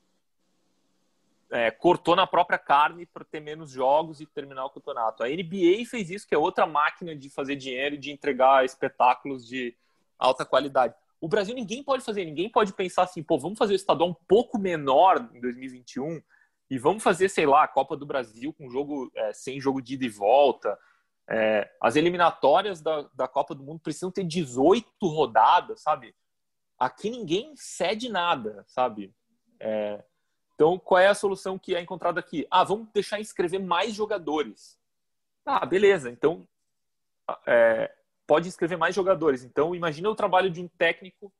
[1.51, 5.23] é, cortou na própria carne para ter menos jogos e terminar o campeonato.
[5.23, 9.75] A NBA fez isso, que é outra máquina de fazer dinheiro de entregar espetáculos de
[10.17, 10.95] alta qualidade.
[11.21, 14.15] O Brasil ninguém pode fazer, ninguém pode pensar assim, pô, vamos fazer o estadual um
[14.27, 16.21] pouco menor em 2021
[16.69, 19.95] e vamos fazer, sei lá, a Copa do Brasil com jogo é, sem jogo de
[19.95, 20.77] ida e volta.
[21.27, 26.15] É, as eliminatórias da, da Copa do Mundo precisam ter 18 rodadas, sabe?
[26.77, 29.13] Aqui ninguém cede nada, sabe?
[29.59, 30.03] É,
[30.55, 32.47] então, qual é a solução que é encontrada aqui?
[32.49, 34.79] Ah, vamos deixar inscrever mais jogadores.
[35.45, 36.09] Ah, beleza.
[36.09, 36.47] Então,
[37.45, 37.93] é,
[38.25, 39.43] pode inscrever mais jogadores.
[39.43, 41.31] Então, imagina o trabalho de um técnico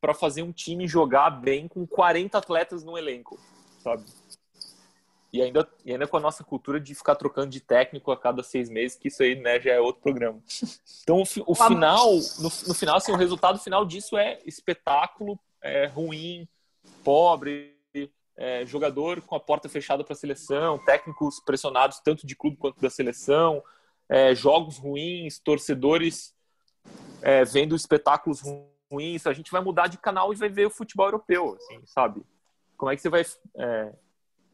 [0.00, 3.38] para fazer um time jogar bem com 40 atletas no elenco,
[3.78, 4.04] sabe?
[5.32, 8.42] E ainda, e ainda com a nossa cultura de ficar trocando de técnico a cada
[8.42, 10.42] seis meses, que isso aí né, já é outro programa.
[11.02, 15.86] Então, o, o final, no, no, final, assim, o resultado final disso é espetáculo, é
[15.86, 16.48] ruim,
[17.04, 17.78] pobre,
[18.38, 22.80] é, jogador com a porta fechada para a seleção, técnicos pressionados tanto de clube quanto
[22.80, 23.62] da seleção,
[24.08, 26.32] é, jogos ruins, torcedores
[27.20, 28.40] é, vendo espetáculos
[28.90, 29.26] ruins.
[29.26, 32.22] A gente vai mudar de canal e vai ver o futebol europeu, assim, sabe?
[32.76, 33.22] Como é que você vai
[33.56, 33.92] é,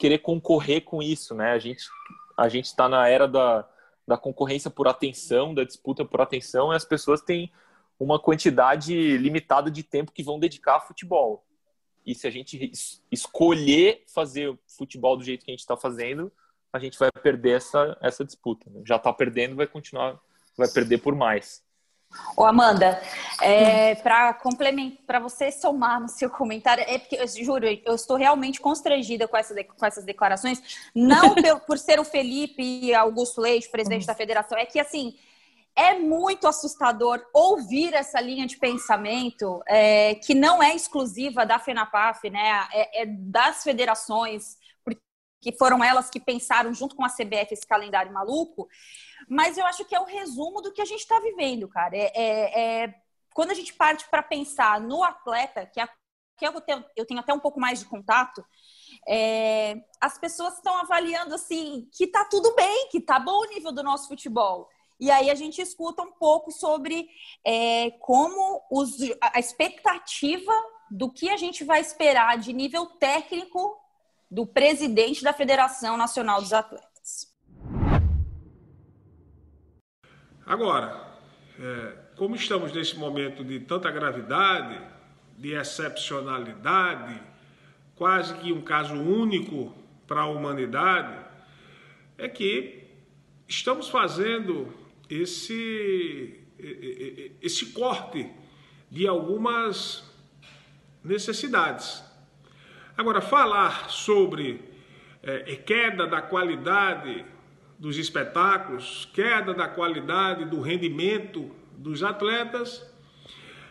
[0.04, 1.52] querer concorrer com isso, né?
[1.52, 1.88] A gente
[2.36, 3.66] a gente está na era da,
[4.06, 7.50] da concorrência por atenção, da disputa por atenção, e as pessoas têm
[7.98, 11.42] uma quantidade limitada de tempo que vão dedicar a futebol.
[12.04, 12.70] E se a gente
[13.10, 16.30] escolher fazer futebol do jeito que a gente está fazendo,
[16.70, 18.70] a gente vai perder essa, essa disputa.
[18.84, 20.20] Já está perdendo, vai continuar,
[20.54, 21.63] vai perder por mais.
[22.36, 23.00] Ô Amanda,
[23.40, 28.16] é, para complementar, para você somar no seu comentário, é porque, eu juro, eu estou
[28.16, 33.68] realmente constrangida com, essa, com essas declarações, não por, por ser o Felipe Augusto Leite,
[33.68, 35.14] presidente da federação, é que assim,
[35.76, 42.30] é muito assustador ouvir essa linha de pensamento é, que não é exclusiva da FENAPAF,
[42.30, 42.66] né?
[42.72, 44.56] É, é, das federações,
[45.44, 48.66] porque foram elas que pensaram junto com a CBF esse calendário maluco.
[49.28, 51.94] Mas eu acho que é o resumo do que a gente está vivendo, cara.
[51.94, 52.94] É, é, é,
[53.34, 55.86] quando a gente parte para pensar no atleta, que, é,
[56.38, 58.42] que eu, tenho, eu tenho até um pouco mais de contato,
[59.06, 63.70] é, as pessoas estão avaliando assim que tá tudo bem, que tá bom o nível
[63.70, 64.70] do nosso futebol.
[64.98, 67.06] E aí a gente escuta um pouco sobre
[67.44, 70.52] é, como os, a expectativa
[70.90, 73.83] do que a gente vai esperar de nível técnico
[74.34, 77.32] do presidente da Federação Nacional dos Atletas.
[80.44, 81.16] Agora,
[81.56, 84.80] é, como estamos nesse momento de tanta gravidade,
[85.38, 87.22] de excepcionalidade,
[87.94, 89.72] quase que um caso único
[90.04, 91.24] para a humanidade,
[92.18, 92.88] é que
[93.46, 94.74] estamos fazendo
[95.08, 96.40] esse,
[97.40, 98.28] esse corte
[98.90, 100.04] de algumas
[101.04, 102.02] necessidades.
[102.96, 104.62] Agora, falar sobre
[105.22, 107.24] é, queda da qualidade
[107.78, 112.86] dos espetáculos, queda da qualidade do rendimento dos atletas,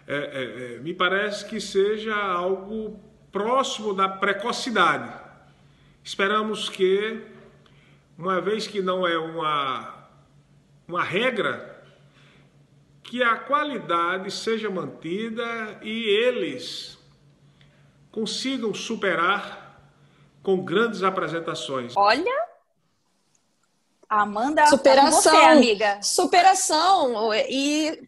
[0.05, 2.99] é, é, é me parece que seja algo
[3.31, 5.13] próximo da precocidade.
[6.03, 7.21] Esperamos que,
[8.17, 10.03] uma vez que não é uma
[10.88, 11.81] uma regra
[13.03, 16.99] que a qualidade seja mantida e eles
[18.13, 19.82] consigam superar
[20.43, 21.93] com grandes apresentações.
[21.97, 22.32] Olha,
[24.08, 25.99] Amanda, superação, você, amiga.
[26.04, 28.08] Superação e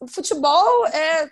[0.00, 1.30] o futebol é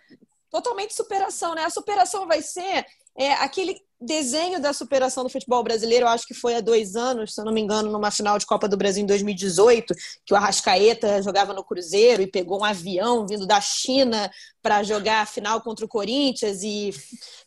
[0.49, 1.65] totalmente superação, né?
[1.65, 6.35] A superação vai ser é, aquele desenho da superação do futebol brasileiro, eu acho que
[6.35, 9.03] foi há dois anos, se eu não me engano, numa final de Copa do Brasil
[9.03, 14.31] em 2018, que o Arrascaeta jogava no Cruzeiro e pegou um avião vindo da China
[14.61, 16.91] para jogar a final contra o Corinthians e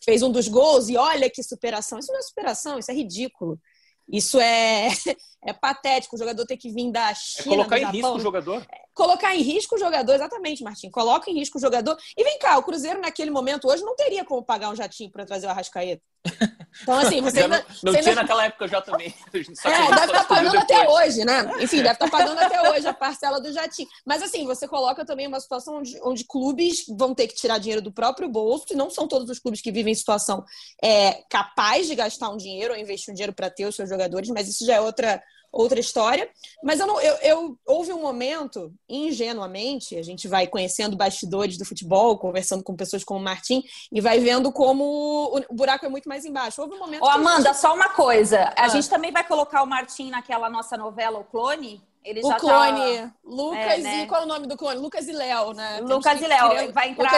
[0.04, 0.90] fez um dos gols.
[0.90, 2.00] E olha que superação!
[2.00, 3.60] Isso não é superação, isso é ridículo.
[4.08, 4.88] Isso é,
[5.44, 6.16] é patético.
[6.16, 7.56] O jogador ter que vir da é China.
[7.56, 8.62] É colocar em risco o jogador?
[8.72, 10.90] É, colocar em risco o jogador, exatamente, Martim.
[10.90, 11.98] Coloca em risco o jogador.
[12.16, 15.26] E vem cá, o Cruzeiro naquele momento hoje não teria como pagar um jatinho para
[15.26, 16.04] trazer o Arrascaeta.
[16.82, 19.14] Então, assim, você ainda, não, não você tinha naquela época já também.
[19.34, 21.52] é, deve estar tá pagando até hoje, né?
[21.60, 23.88] Enfim, deve estar tá pagando até hoje a parcela do jatinho.
[24.06, 27.82] Mas, assim, você coloca também uma situação onde, onde clubes vão ter que tirar dinheiro
[27.82, 30.44] do próprio bolso, e não são todos os clubes que vivem em situação
[30.84, 34.30] é, capaz de gastar um dinheiro ou investir um dinheiro para ter os seus jogadores,
[34.30, 35.22] mas isso já é outra
[35.56, 36.30] outra história.
[36.62, 41.66] Mas eu, não, eu, eu, houve um momento, ingenuamente, a gente vai conhecendo bastidores do
[41.66, 44.84] futebol, conversando com pessoas como o Martim, e vai vendo como
[45.50, 46.62] o buraco é muito mais embaixo.
[46.62, 47.04] Houve um momento.
[47.04, 47.62] Ô, Amanda, gente...
[47.62, 48.54] só uma coisa.
[48.56, 48.68] A ah.
[48.68, 51.82] gente também vai colocar o Martim naquela nossa novela, O Clone?
[52.04, 53.00] Ele o clone.
[53.00, 53.14] Tá...
[53.24, 54.04] Lucas é, né?
[54.04, 54.06] e.
[54.06, 54.80] Qual é o nome do clone?
[54.80, 55.80] Lucas e Léo, né?
[55.82, 56.72] Lucas e Léo.
[56.72, 57.16] Vai entrar.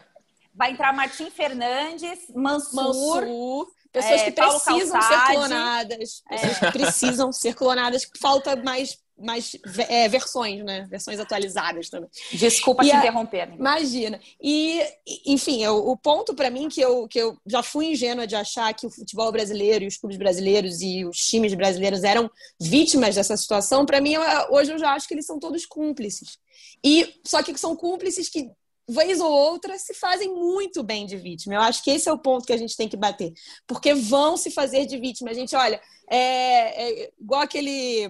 [0.54, 6.22] Vai entrar Martim Fernandes, Mansur, Mansur Pessoas é, que precisam ser clonadas.
[6.30, 6.36] É.
[6.36, 9.56] Pessoas que precisam ser clonadas, falta mais, mais
[9.88, 10.86] é, versões, né?
[10.90, 12.10] Versões atualizadas também.
[12.30, 12.98] Desculpa e te a...
[12.98, 13.48] interromper.
[13.54, 14.20] Imagina.
[14.38, 14.82] E,
[15.24, 18.74] enfim, eu, o ponto para mim que eu, que eu já fui ingênua de achar
[18.74, 22.30] que o futebol brasileiro e os clubes brasileiros e os times brasileiros eram
[22.60, 24.16] vítimas dessa situação, para mim,
[24.50, 26.38] hoje eu já acho que eles são todos cúmplices.
[26.84, 28.50] E só que são cúmplices que
[28.88, 31.54] vez ou outra, se fazem muito bem de vítima.
[31.54, 33.32] Eu acho que esse é o ponto que a gente tem que bater.
[33.66, 35.30] Porque vão se fazer de vítima.
[35.30, 38.08] A gente, olha, é, é igual aquele,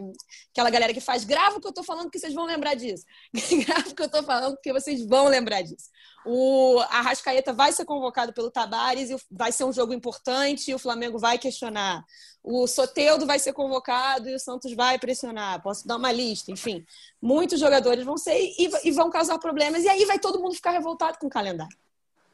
[0.53, 3.05] aquela galera que faz, grava o que eu tô falando que vocês vão lembrar disso.
[3.67, 5.89] grava o que eu tô falando porque vocês vão lembrar disso.
[6.27, 10.79] O Arrascaeta vai ser convocado pelo Tabares e vai ser um jogo importante e o
[10.79, 12.05] Flamengo vai questionar.
[12.43, 15.63] O Soteudo vai ser convocado e o Santos vai pressionar.
[15.63, 16.85] Posso dar uma lista, enfim.
[17.23, 20.73] Muitos jogadores vão ser e, e vão causar problemas e aí vai todo mundo ficar
[20.73, 21.77] revoltado com o calendário.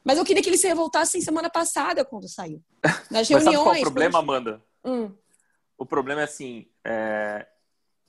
[0.03, 2.63] Mas eu queria que eles se revoltassem semana passada quando saiu.
[3.11, 3.29] Nas reuniões.
[3.29, 4.63] Mas sabe qual é o problema, Amanda?
[4.83, 5.11] Hum.
[5.77, 7.45] O problema é assim: é...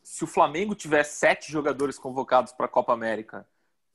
[0.03, 3.47] se o Flamengo tiver sete jogadores convocados para a Copa América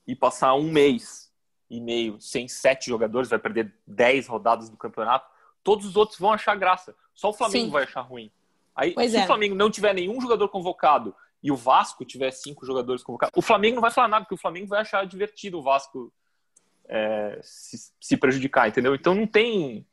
[0.06, 1.29] e passar um mês
[1.70, 5.30] e meio sem sete jogadores, vai perder dez rodadas do campeonato,
[5.62, 6.94] todos os outros vão achar graça.
[7.14, 7.70] Só o Flamengo Sim.
[7.70, 8.30] vai achar ruim.
[8.74, 9.22] Aí, pois se é.
[9.22, 13.42] o Flamengo não tiver nenhum jogador convocado e o Vasco tiver cinco jogadores convocados, o
[13.42, 16.12] Flamengo não vai falar nada, porque o Flamengo vai achar divertido o Vasco
[16.88, 18.94] é, se, se, prejudicar, entendeu?
[18.94, 19.86] Então não tem.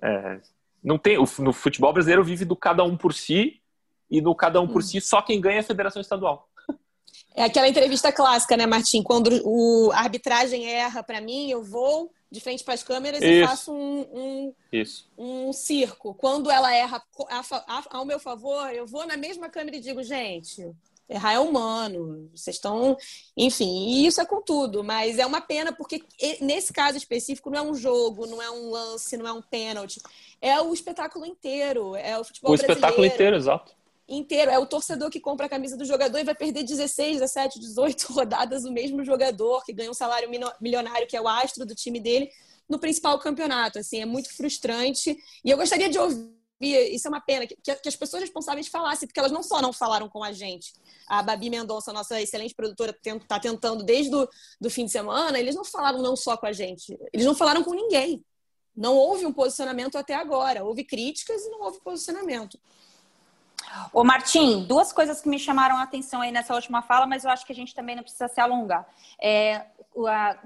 [0.00, 0.40] É,
[0.82, 1.18] não tem.
[1.40, 3.60] No futebol brasileiro vive do cada um por si,
[4.10, 4.82] e no cada um por hum.
[4.82, 6.45] si, só quem ganha é a federação estadual.
[7.36, 9.02] É aquela entrevista clássica, né, Martim?
[9.02, 13.30] Quando o a arbitragem erra para mim, eu vou de frente para as câmeras Isso.
[13.30, 14.54] e faço um, um,
[15.18, 16.14] um circo.
[16.14, 20.02] Quando ela erra a, a, ao meu favor, eu vou na mesma câmera e digo,
[20.02, 20.66] gente,
[21.06, 22.96] errar é humano, vocês estão.
[23.36, 26.02] Enfim, e isso é com tudo, mas é uma pena porque
[26.40, 30.00] nesse caso específico não é um jogo, não é um lance, não é um pênalti.
[30.40, 32.72] É o espetáculo inteiro, é o futebol o brasileiro.
[32.72, 33.75] O espetáculo inteiro, exato
[34.08, 34.50] inteiro.
[34.50, 38.12] É o torcedor que compra a camisa do jogador e vai perder 16, 17, 18
[38.12, 40.28] rodadas o mesmo jogador que ganha um salário
[40.60, 42.30] milionário, que é o astro do time dele,
[42.68, 43.78] no principal campeonato.
[43.78, 45.16] Assim, é muito frustrante.
[45.44, 49.20] E eu gostaria de ouvir, isso é uma pena, que, as pessoas responsáveis falassem, porque
[49.20, 50.72] elas não só não falaram com a gente.
[51.06, 54.28] A Babi Mendonça, nossa excelente produtora, está tentando desde o
[54.60, 57.62] do fim de semana, eles não falaram não só com a gente, eles não falaram
[57.62, 58.24] com ninguém.
[58.76, 60.62] Não houve um posicionamento até agora.
[60.62, 62.60] Houve críticas e não houve posicionamento.
[63.92, 67.30] Ô, Martim, duas coisas que me chamaram a atenção aí nessa última fala, mas eu
[67.30, 68.86] acho que a gente também não precisa se alongar.
[69.20, 69.66] É,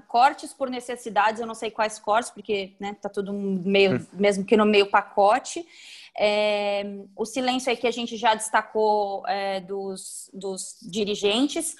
[0.07, 4.05] cortes por necessidades, eu não sei quais cortes, porque né, tá tudo meio, hum.
[4.13, 5.65] mesmo que no meio pacote.
[6.17, 6.83] É,
[7.15, 11.75] o silêncio aí que a gente já destacou é, dos, dos dirigentes.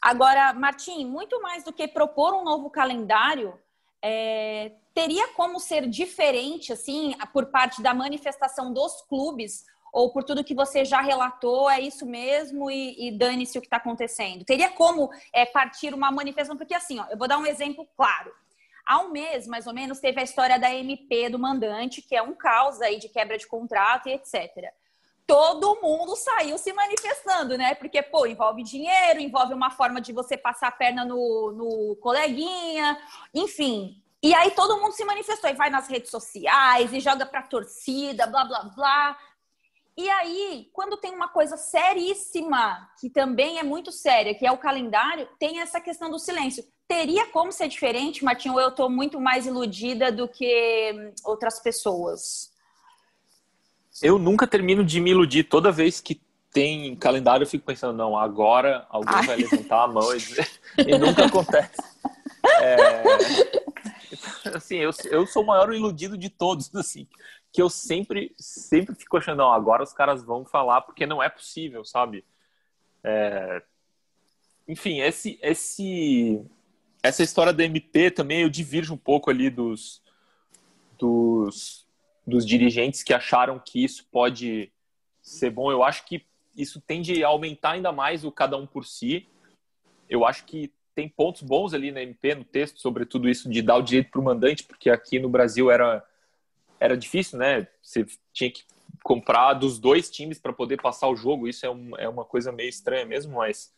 [0.00, 3.58] Agora, Martim, muito mais do que propor um novo calendário,
[4.02, 10.44] é, teria como ser diferente, assim, por parte da manifestação dos clubes, ou por tudo
[10.44, 14.44] que você já relatou, é isso mesmo e, e dane-se o que está acontecendo?
[14.44, 16.56] Teria como é, partir uma manifestação?
[16.56, 18.32] Porque assim, ó, eu vou dar um exemplo claro.
[18.86, 22.22] Há um mês, mais ou menos, teve a história da MP do mandante, que é
[22.22, 24.72] um caos aí de quebra de contrato e etc.
[25.26, 27.74] Todo mundo saiu se manifestando, né?
[27.76, 32.98] Porque, pô, envolve dinheiro, envolve uma forma de você passar a perna no, no coleguinha,
[33.32, 34.02] enfim.
[34.22, 38.26] E aí todo mundo se manifestou e vai nas redes sociais e joga pra torcida,
[38.26, 39.18] blá, blá, blá.
[39.96, 44.58] E aí, quando tem uma coisa seríssima, que também é muito séria, que é o
[44.58, 46.64] calendário, tem essa questão do silêncio.
[46.88, 51.60] Teria como ser diferente, Martinho, ou eu estou muito mais iludida do que hum, outras
[51.60, 52.50] pessoas?
[54.02, 55.44] Eu nunca termino de me iludir.
[55.44, 56.20] Toda vez que
[56.52, 59.26] tem calendário, eu fico pensando, não, agora alguém Ai.
[59.26, 60.48] vai levantar a mão e dizer.
[60.78, 61.82] e nunca acontece.
[62.62, 63.02] É...
[64.54, 67.06] Assim, eu, eu sou o maior iludido de todos, assim
[67.52, 71.28] que eu sempre, sempre fico achando, não, agora os caras vão falar porque não é
[71.28, 72.24] possível, sabe?
[73.02, 73.62] É...
[74.68, 76.44] Enfim, esse, esse,
[77.02, 80.00] essa história da MP também eu divirjo um pouco ali dos,
[80.98, 81.86] dos,
[82.26, 84.72] dos dirigentes que acharam que isso pode
[85.20, 85.72] ser bom.
[85.72, 86.24] Eu acho que
[86.56, 89.28] isso tende a aumentar ainda mais o cada um por si.
[90.08, 93.62] Eu acho que tem pontos bons ali na MP, no texto, sobre tudo isso de
[93.62, 96.04] dar o direito para o mandante, porque aqui no Brasil era,
[96.80, 97.68] era difícil, né?
[97.82, 98.64] Você tinha que
[99.04, 101.46] comprar dos dois times para poder passar o jogo.
[101.46, 103.72] Isso é, um, é uma coisa meio estranha mesmo, mas,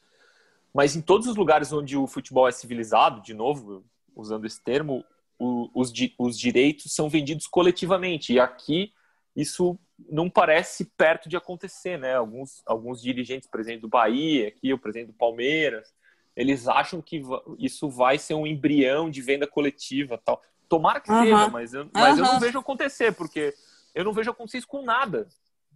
[0.73, 3.85] mas em todos os lugares onde o futebol é civilizado, de novo,
[4.15, 5.05] usando esse termo,
[5.39, 8.33] o, os, os direitos são vendidos coletivamente.
[8.33, 8.93] E aqui
[9.35, 9.79] isso
[10.11, 12.15] não parece perto de acontecer, né?
[12.15, 15.93] Alguns, alguns dirigentes, presidente do Bahia, aqui o presidente do Palmeiras,
[16.35, 17.23] eles acham que
[17.59, 20.41] isso vai ser um embrião de venda coletiva, tal.
[20.73, 21.23] Tomara que uhum.
[21.23, 22.25] seja, mas, eu, mas uhum.
[22.25, 23.55] eu não vejo acontecer, porque
[23.95, 25.29] eu não vejo acontecer isso com nada,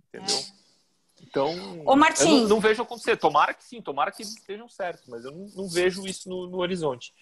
[0.09, 0.35] entendeu?
[0.35, 1.23] É.
[1.23, 2.41] Então, Ô, Martim.
[2.41, 3.15] não, não, vejo acontecer.
[3.19, 6.57] Tomara que sim, tomara que estejam certos, mas eu não, não vejo isso no, no
[6.61, 7.13] horizonte.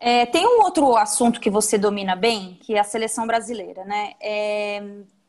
[0.00, 4.14] É, tem um outro assunto que você domina bem, que é a seleção brasileira, né?
[4.18, 4.82] É,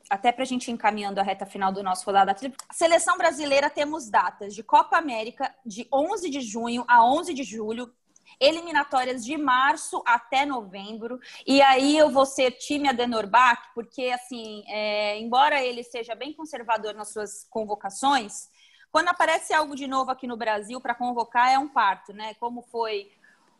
[0.09, 2.65] até para a gente ir encaminhando a reta final do nosso rodada tripla.
[2.71, 7.91] Seleção brasileira temos datas de Copa América de 11 de junho a 11 de julho,
[8.39, 11.19] eliminatórias de março até novembro.
[11.45, 16.33] E aí eu vou ser time Adenor Bach, porque assim, é, embora ele seja bem
[16.33, 18.49] conservador nas suas convocações,
[18.91, 22.33] quando aparece algo de novo aqui no Brasil para convocar é um parto, né?
[22.35, 23.11] Como foi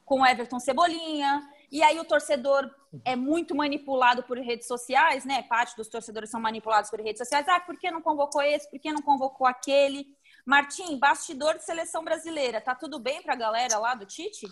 [0.06, 1.42] com Everton Cebolinha.
[1.72, 2.70] E aí o torcedor
[3.04, 5.44] é muito manipulado por redes sociais, né?
[5.44, 7.48] Parte dos torcedores são manipulados por redes sociais.
[7.50, 8.70] Ah, por que não convocou esse?
[8.70, 10.08] Por que não convocou aquele?
[10.46, 14.48] Martim, bastidor de seleção brasileira, tá tudo bem para a galera lá do Tite?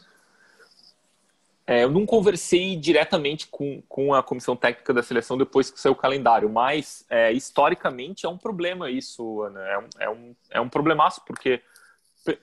[1.65, 5.93] É, eu não conversei diretamente com, com a comissão técnica da seleção depois que saiu
[5.93, 9.62] o calendário, mas é, historicamente é um problema isso, Ana.
[9.62, 11.62] É um, é, um, é um problemaço, porque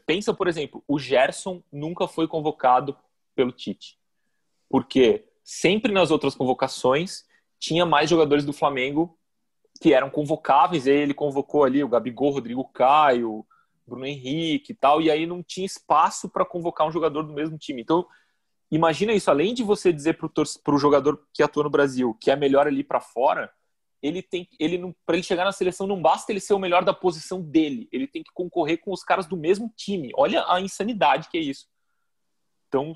[0.06, 2.96] pensa, por exemplo, o Gerson nunca foi convocado
[3.34, 3.98] pelo Tite.
[4.70, 7.26] Porque sempre nas outras convocações
[7.58, 9.18] tinha mais jogadores do Flamengo
[9.80, 13.46] que eram convocáveis, e aí ele convocou ali o Gabigol, Rodrigo Caio,
[13.86, 17.58] Bruno Henrique e tal, e aí não tinha espaço para convocar um jogador do mesmo
[17.58, 17.82] time.
[17.82, 18.06] Então,
[18.70, 22.36] imagina isso, além de você dizer para o jogador que atua no Brasil que é
[22.36, 23.50] melhor ali para fora,
[24.02, 26.94] ele tem ele para ele chegar na seleção não basta ele ser o melhor da
[26.94, 30.10] posição dele, ele tem que concorrer com os caras do mesmo time.
[30.14, 31.66] Olha a insanidade que é isso.
[32.68, 32.94] Então,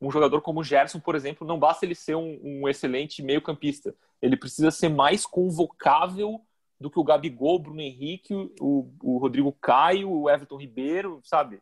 [0.00, 3.94] um jogador como o Gerson, por exemplo, não basta ele ser um, um excelente meio-campista,
[4.20, 6.40] ele precisa ser mais convocável
[6.80, 11.60] do que o Gabigol, o Bruno Henrique, o, o Rodrigo Caio, o Everton Ribeiro, sabe?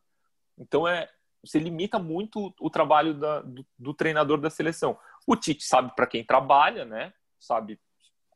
[0.59, 1.09] Então é
[1.45, 4.97] você limita muito o trabalho da, do, do treinador da seleção.
[5.27, 7.12] O Tite sabe para quem trabalha, né?
[7.38, 7.81] Sabe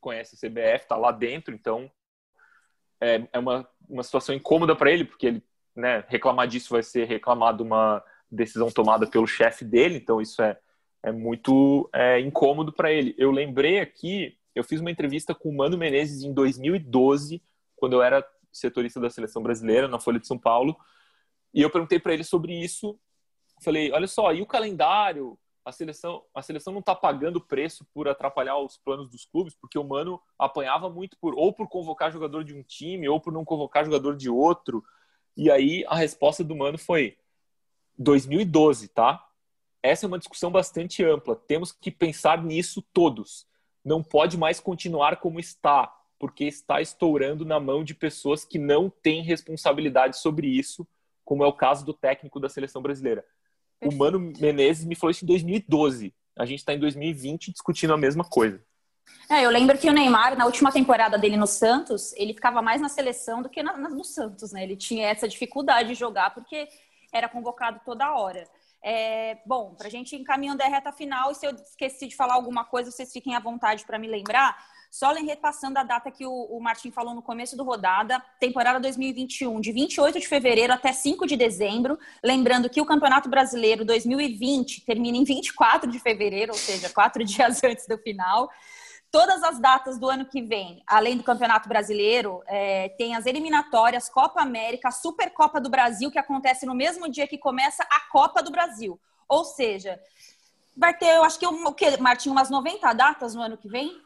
[0.07, 1.91] conhece a CBF, está lá dentro, então
[3.01, 5.43] é, é uma, uma situação incômoda para ele, porque ele
[5.75, 10.59] né, reclamar disso vai ser reclamado uma decisão tomada pelo chefe dele, então isso é,
[11.03, 13.15] é muito é, incômodo para ele.
[13.17, 17.43] Eu lembrei aqui, eu fiz uma entrevista com o Mano Menezes em 2012,
[17.77, 20.77] quando eu era setorista da seleção brasileira na Folha de São Paulo,
[21.53, 22.99] e eu perguntei para ele sobre isso.
[23.63, 25.39] Falei, olha só, e o calendário?
[25.67, 29.77] a seleção, a seleção não está pagando preço por atrapalhar os planos dos clubes, porque
[29.77, 33.45] o Mano apanhava muito por ou por convocar jogador de um time ou por não
[33.45, 34.85] convocar jogador de outro.
[35.37, 37.19] E aí a resposta do Mano foi
[37.99, 39.25] 2012, tá?
[39.83, 41.37] Essa é uma discussão bastante ampla.
[41.37, 43.47] Temos que pensar nisso todos.
[43.85, 48.91] Não pode mais continuar como está, porque está estourando na mão de pessoas que não
[48.91, 50.87] têm responsabilidade sobre isso,
[51.25, 53.25] como é o caso do técnico da seleção brasileira.
[53.85, 56.15] O Mano Menezes me falou isso em 2012.
[56.37, 58.63] A gente está em 2020 discutindo a mesma coisa.
[59.31, 62.81] É, eu lembro que o Neymar, na última temporada dele no Santos, ele ficava mais
[62.81, 64.63] na seleção do que na, no Santos, né?
[64.63, 66.69] Ele tinha essa dificuldade de jogar porque
[67.13, 68.49] era convocado toda hora.
[68.83, 72.35] É, bom, para a gente encaminhando a reta final, e se eu esqueci de falar
[72.35, 74.57] alguma coisa, vocês fiquem à vontade para me lembrar.
[74.91, 79.61] Só repassando a data que o, o Martin falou no começo do rodada, temporada 2021,
[79.61, 81.99] de 28 de fevereiro até 5 de dezembro.
[82.23, 87.63] Lembrando que o Campeonato Brasileiro 2020 termina em 24 de fevereiro, ou seja, quatro dias
[87.65, 88.49] antes do final.
[89.11, 94.09] Todas as datas do ano que vem, além do Campeonato Brasileiro, é, tem as eliminatórias,
[94.09, 98.51] Copa América, Supercopa do Brasil, que acontece no mesmo dia que começa a Copa do
[98.51, 99.01] Brasil.
[99.29, 99.99] Ou seja,
[100.77, 104.01] vai ter, eu acho que o que, Martim, umas 90 datas no ano que vem?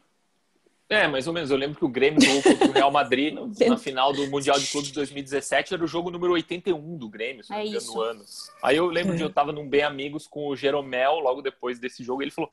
[0.91, 1.53] É, mais ou menos.
[1.53, 3.33] Eu lembro que o Grêmio jogou contra o Real Madrid
[3.69, 5.73] na final do Mundial de Clubes de 2017.
[5.73, 8.25] Era o jogo número 81 do Grêmio, se não me é engano, no ano.
[8.61, 12.03] Aí eu lembro de eu tava num Bem Amigos com o Jeromel logo depois desse
[12.03, 12.23] jogo.
[12.23, 12.51] E ele falou: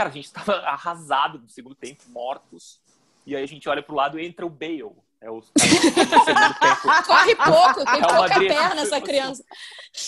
[0.00, 2.80] Cara, a gente tava arrasado no segundo tempo, mortos.
[3.26, 4.96] E aí a gente olha pro lado e entra o Bale.
[5.20, 5.42] É o.
[7.06, 9.44] Corre pouco, tem pouca Madrid, perna essa criança.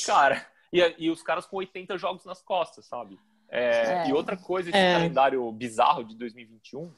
[0.07, 3.20] Cara, e, e os caras com 80 jogos nas costas, sabe?
[3.51, 4.95] É, é, e outra coisa, esse é.
[4.95, 6.90] calendário bizarro de 2021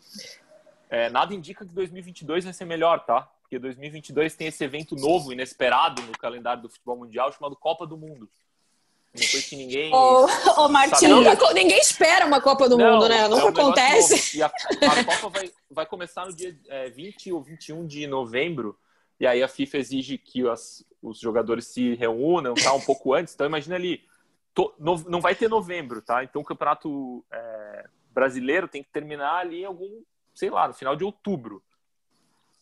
[0.89, 3.23] é, nada indica que 2022 vai ser melhor, tá?
[3.41, 7.97] Porque 2022 tem esse evento novo, inesperado no calendário do futebol mundial, chamado Copa do
[7.97, 8.31] Mundo.
[9.15, 9.95] Uma coisa que ninguém.
[9.95, 10.27] Ô,
[10.59, 11.21] ô Martinho.
[11.21, 13.29] Nunca, ninguém espera uma Copa do não, Mundo, né?
[13.29, 14.39] Nunca é um acontece.
[14.39, 18.77] E a, a, Copa vai, vai começar no dia é, 20 ou 21 de novembro.
[19.21, 23.33] E aí a FIFA exige que as, os jogadores se reúnam tá, um pouco antes.
[23.35, 24.03] Então imagina ali.
[24.53, 26.25] To, no, não vai ter novembro, tá?
[26.25, 30.03] Então o campeonato é, brasileiro tem que terminar ali em algum,
[30.35, 31.63] sei lá, no final de outubro.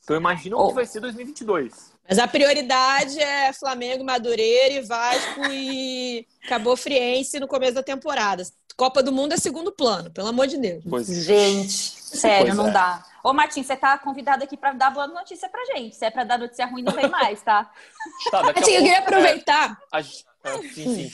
[0.03, 0.65] Então imagina oh.
[0.65, 1.93] o que vai ser 2022.
[2.09, 8.43] Mas a prioridade é Flamengo, Madureira e Vasco e Cabo Friense no começo da temporada.
[8.77, 10.83] Copa do Mundo é segundo plano, pelo amor de Deus.
[10.89, 11.09] Pois.
[11.09, 11.15] É.
[11.15, 12.73] Gente, sério, pois não é.
[12.73, 13.05] dá.
[13.23, 15.95] Ô, Martim, você tá convidado aqui para dar boa notícia pra gente.
[15.95, 17.71] Se é para dar notícia ruim, não vem mais, tá?
[18.31, 19.79] tá Martim, eu queria aproveitar.
[19.93, 20.03] É, a...
[20.03, 21.11] sim, sim.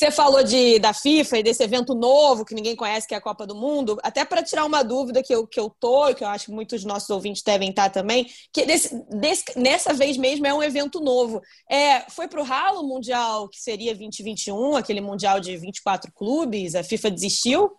[0.00, 3.20] Você falou de, da FIFA e desse evento novo que ninguém conhece, que é a
[3.20, 6.28] Copa do Mundo, até para tirar uma dúvida que eu, que eu tô, que eu
[6.28, 10.46] acho que muitos dos nossos ouvintes devem estar também, que desse, desse, nessa vez mesmo
[10.46, 11.42] é um evento novo.
[11.70, 16.82] É, foi para o ralo mundial, que seria 2021, aquele mundial de 24 clubes, a
[16.82, 17.70] FIFA desistiu?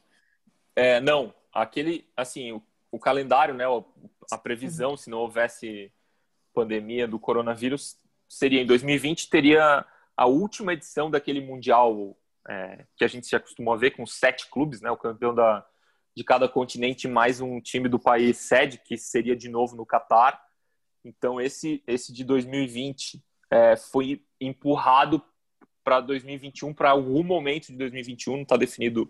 [0.76, 2.62] É, não, aquele, assim, o,
[2.92, 3.66] o calendário, né,
[4.32, 5.92] a previsão, se não houvesse
[6.54, 7.98] pandemia do coronavírus,
[8.30, 9.84] seria em 2020, teria
[10.16, 14.50] a última edição daquele Mundial é, que a gente se acostumou a ver com sete
[14.50, 14.90] clubes, né?
[14.92, 15.66] O campeão da,
[16.16, 20.42] de cada continente mais um time do país sede, que seria de novo no Catar.
[21.04, 25.24] Então, esse, esse de 2020 é, foi empurrado
[25.84, 29.10] para 2021, para algum momento de 2021, não está definido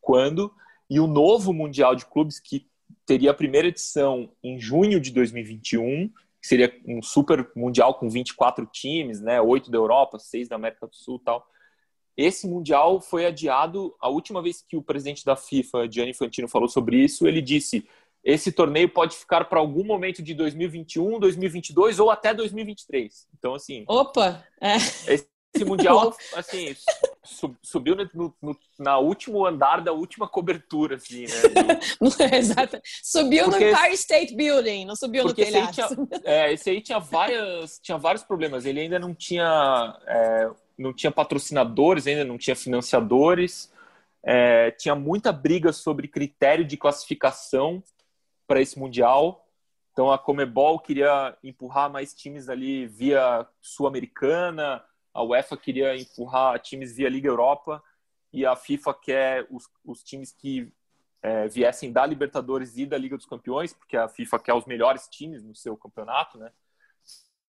[0.00, 0.52] quando.
[0.88, 2.68] E o novo Mundial de Clubes, que
[3.06, 8.66] teria a primeira edição em junho de 2021 que seria um super mundial com 24
[8.66, 9.40] times, né?
[9.40, 11.46] Oito da Europa, seis da América do Sul tal.
[12.16, 13.94] Esse mundial foi adiado.
[14.00, 17.86] A última vez que o presidente da FIFA, Gianni Infantino, falou sobre isso, ele disse:
[18.22, 23.28] esse torneio pode ficar para algum momento de 2021, 2022 ou até 2023.
[23.38, 23.84] Então, assim.
[23.88, 24.44] Opa!
[24.60, 24.76] É.
[24.76, 26.76] Esse esse mundial, assim,
[27.62, 31.80] subiu no, no, na último andar da última cobertura, assim, né?
[32.38, 32.80] Exato.
[33.02, 35.70] Subiu porque, no Empire State Building, não subiu no telhado.
[35.70, 38.64] Esse aí, tinha, é, esse aí tinha, várias, tinha vários problemas.
[38.64, 43.72] Ele ainda não tinha, é, não tinha patrocinadores, ainda não tinha financiadores.
[44.22, 47.82] É, tinha muita briga sobre critério de classificação
[48.46, 49.46] para esse mundial.
[49.92, 54.82] Então a Comebol queria empurrar mais times ali via sul-americana
[55.12, 57.82] a UEFA queria empurrar times via Liga Europa
[58.32, 60.72] e a FIFA quer os, os times que
[61.22, 65.08] é, viessem da Libertadores e da Liga dos Campeões, porque a FIFA quer os melhores
[65.08, 66.50] times no seu campeonato, né?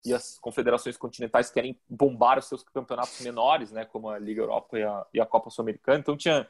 [0.04, 3.86] E as confederações continentais querem bombar os seus campeonatos menores, né?
[3.86, 6.00] Como a Liga Europa e a, e a Copa Sul-Americana.
[6.00, 6.50] Então tinha,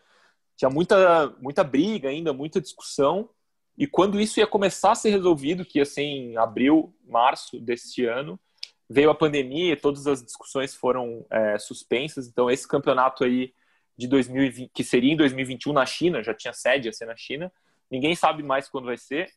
[0.56, 3.30] tinha muita, muita briga ainda, muita discussão.
[3.78, 8.06] E quando isso ia começar a ser resolvido, que ia ser em abril, março deste
[8.06, 8.40] ano,
[8.92, 13.54] veio a pandemia, todas as discussões foram é, suspensas, então esse campeonato aí
[13.98, 17.52] de 2020, que seria em 2021 na China, já tinha sede a ser na China,
[17.90, 19.32] ninguém sabe mais quando vai ser,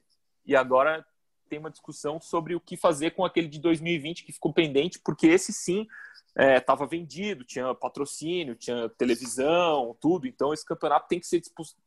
[0.44, 1.06] e agora
[1.48, 5.28] tem uma discussão sobre o que fazer com aquele de 2020 que ficou pendente, porque
[5.28, 5.86] esse sim
[6.36, 11.40] estava é, vendido, tinha patrocínio, tinha televisão, tudo, então esse campeonato tem que ser,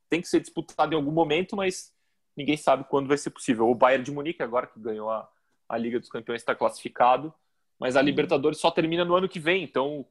[0.10, 1.94] tem que ser disputado em algum momento, mas
[2.34, 3.68] ninguém sabe quando vai ser possível.
[3.68, 5.30] O Bayern de Munique, agora que ganhou a,
[5.68, 7.34] a Liga dos Campeões, está classificado,
[7.80, 10.06] mas a Libertadores só termina no ano que vem, então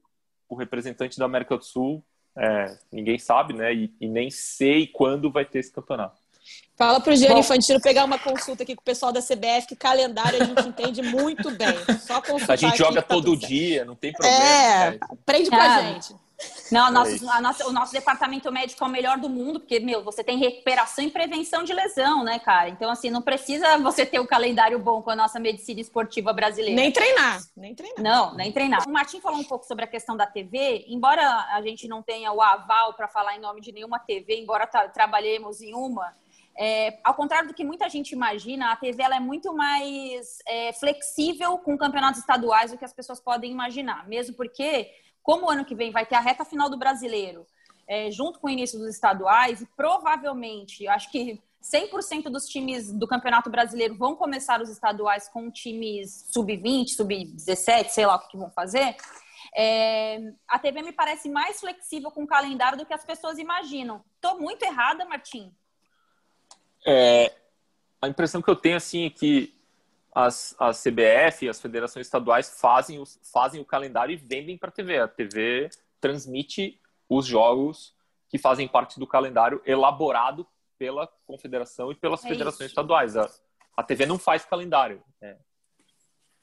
[0.49, 2.03] o representante da América do Sul,
[2.37, 3.75] é, ninguém sabe, né?
[3.75, 6.21] E, e, nem sei quando vai ter esse campeonato.
[6.77, 9.75] Fala para o Gianni Infantino pegar uma consulta aqui com o pessoal da CBF, que
[9.75, 11.75] calendário a gente entende muito bem.
[11.99, 14.39] Só consultar A gente joga tá todo dia, não tem problema.
[14.39, 14.99] É, né?
[15.01, 16.15] aprende com a gente.
[16.71, 20.03] Não, nosso, a nossa, o nosso departamento médico é o melhor do mundo, porque, meu,
[20.03, 22.69] você tem recuperação e prevenção de lesão, né, cara?
[22.69, 26.33] Então, assim, não precisa você ter o um calendário bom com a nossa medicina esportiva
[26.33, 26.81] brasileira.
[26.81, 28.03] Nem treinar, nem treinar.
[28.03, 28.87] Não, nem treinar.
[28.87, 32.33] O Martim falou um pouco sobre a questão da TV, embora a gente não tenha
[32.33, 36.15] o aval para falar em nome de nenhuma TV, embora tra trabalhemos em uma,
[36.59, 40.73] é, ao contrário do que muita gente imagina, a TV ela é muito mais é,
[40.73, 44.09] flexível com campeonatos estaduais do que as pessoas podem imaginar.
[44.09, 44.91] Mesmo porque
[45.27, 47.45] como o ano que vem vai ter a reta final do brasileiro,
[47.89, 53.09] é, junto com o início dos estaduais, e provavelmente, acho que 100% dos times do
[53.09, 58.53] Campeonato Brasileiro vão começar os estaduais com times sub-20, sub-17, sei lá o que vão
[58.53, 58.95] fazer.
[59.53, 64.05] É, a TV me parece mais flexível com o calendário do que as pessoas imaginam.
[64.15, 65.53] Estou muito errada, Martim?
[66.87, 67.35] É,
[68.01, 69.56] a impressão que eu tenho assim é que
[70.17, 74.73] as, a CBF, as federações estaduais fazem, os, fazem o calendário e vendem para a
[74.73, 74.99] TV.
[74.99, 75.69] A TV
[76.01, 77.95] transmite os jogos
[78.27, 80.47] que fazem parte do calendário elaborado
[80.79, 82.71] pela confederação e pelas é federações isso.
[82.71, 83.15] estaduais.
[83.15, 83.31] A,
[83.77, 85.03] a TV não faz calendário.
[85.21, 85.37] É.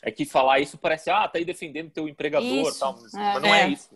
[0.04, 0.12] é.
[0.12, 3.18] que falar isso parece, ah, tá aí defendendo teu empregador, tal, mas, é.
[3.18, 3.90] mas não é, é isso.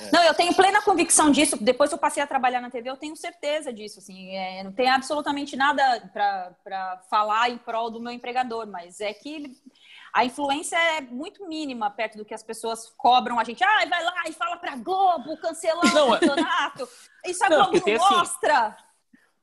[0.00, 0.10] É.
[0.12, 1.56] Não, eu tenho plena convicção disso.
[1.60, 3.98] Depois que eu passei a trabalhar na TV, eu tenho certeza disso.
[3.98, 9.12] Assim, é, não tem absolutamente nada para falar em prol do meu empregador, mas é
[9.12, 9.56] que
[10.12, 13.62] a influência é muito mínima perto do que as pessoas cobram a gente.
[13.62, 16.88] Ah, vai lá e fala para Globo cancelar não, o é- campeonato.
[17.24, 18.66] Isso a não, Globo não assim, mostra.
[18.66, 18.76] Assim,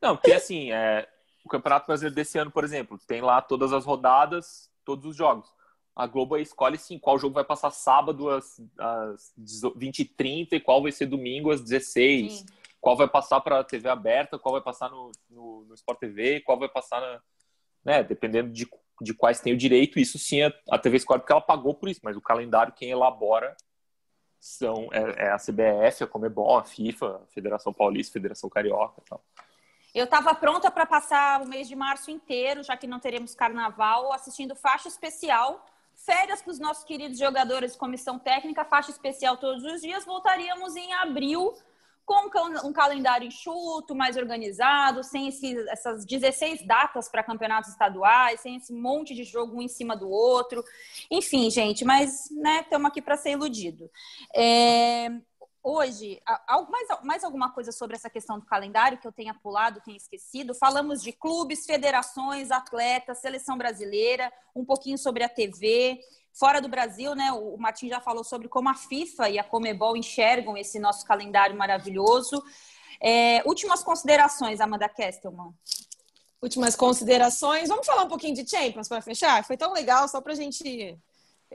[0.02, 1.08] não, porque assim, é,
[1.46, 5.54] o Campeonato Brasileiro desse ano, por exemplo, tem lá todas as rodadas, todos os jogos.
[5.96, 10.92] A Globo escolhe sim qual jogo vai passar sábado às, às 20h30 e qual vai
[10.92, 12.46] ser domingo às 16 sim.
[12.82, 16.42] Qual vai passar para a TV aberta, qual vai passar no, no, no Sport TV,
[16.42, 17.22] qual vai passar na,
[17.86, 18.68] né, dependendo de
[19.02, 21.90] de quais tem o direito, isso sim a, a TV escolhe porque ela pagou por
[21.90, 23.56] isso, mas o calendário quem elabora
[24.40, 29.02] são é, é a CBF, a Comebol, a FIFA, a Federação Paulista, a Federação Carioca
[29.02, 29.24] e tal.
[29.96, 34.12] Eu estava pronta para passar o mês de março inteiro, já que não teremos carnaval,
[34.12, 35.64] assistindo faixa especial,
[36.06, 40.06] férias para os nossos queridos jogadores comissão técnica, faixa especial todos os dias.
[40.06, 41.54] Voltaríamos em abril
[42.06, 42.28] com
[42.66, 48.74] um calendário enxuto, mais organizado, sem esse, essas 16 datas para campeonatos estaduais, sem esse
[48.74, 50.64] monte de jogo um em cima do outro.
[51.10, 53.90] Enfim, gente, mas estamos né, aqui para ser iludido.
[54.36, 55.10] É,
[55.64, 56.22] hoje,
[56.70, 60.54] mais, mais alguma coisa sobre essa questão do calendário que eu tenha pulado, tenha esquecido?
[60.54, 66.00] Falamos de clubes, federações, atletas, seleção brasileira, um pouquinho sobre a TV.
[66.34, 69.96] Fora do Brasil, né, o Martin já falou sobre como a FIFA e a Comebol
[69.96, 72.44] enxergam esse nosso calendário maravilhoso.
[73.00, 75.54] É, últimas considerações, Amanda Kestelman.
[76.42, 77.70] Últimas considerações.
[77.70, 79.46] Vamos falar um pouquinho de Champions para fechar?
[79.46, 81.00] Foi tão legal, só para a gente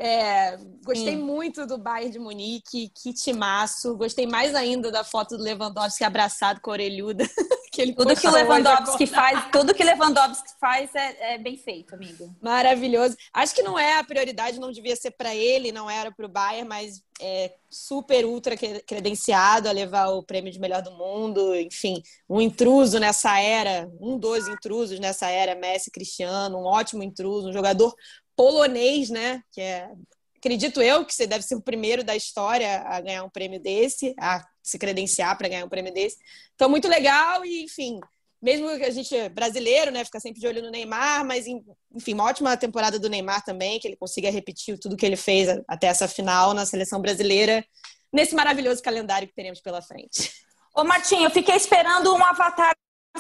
[0.01, 1.23] é, gostei Sim.
[1.23, 3.97] muito do Bayern de Munique, que timaço.
[3.97, 7.25] Gostei mais ainda da foto do Lewandowski abraçado com a orelhuda.
[7.73, 11.97] que ele tudo que o Lewandowski faz, tudo que Lewandowski faz é, é, bem feito,
[11.97, 12.33] amigo.
[12.41, 13.17] Maravilhoso.
[13.33, 16.29] Acho que não é a prioridade, não devia ser para ele, não era para o
[16.29, 21.57] Bayern, mas é super ultra credenciado a levar o prêmio de melhor do mundo.
[21.57, 27.49] Enfim, um intruso nessa era, um dos intrusos nessa era, Messi, Cristiano, um ótimo intruso,
[27.49, 27.93] um jogador
[28.39, 29.43] polonês, né?
[29.51, 29.91] Que é,
[30.37, 34.15] acredito eu, que você deve ser o primeiro da história a ganhar um prêmio desse,
[34.17, 36.17] a se credenciar para ganhar um prêmio desse.
[36.55, 37.99] Então, muito legal e, enfim,
[38.41, 41.47] mesmo que a gente é brasileiro, né, fica sempre de olho no Neymar, mas
[41.93, 45.49] enfim, uma ótima temporada do Neymar também, que ele consiga repetir tudo que ele fez
[45.67, 47.65] até essa final na seleção brasileira,
[48.13, 50.33] nesse maravilhoso calendário que teremos pela frente.
[50.73, 52.73] Ô, Martinho, eu fiquei esperando um avatar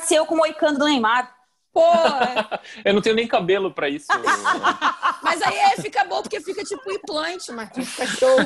[0.04, 1.37] seu com o moicano do Neymar.
[1.78, 1.84] Pô!
[2.84, 4.08] eu não tenho nem cabelo para isso.
[5.22, 8.36] mas aí é, fica bom porque fica tipo implante, Marquinhos, fica show.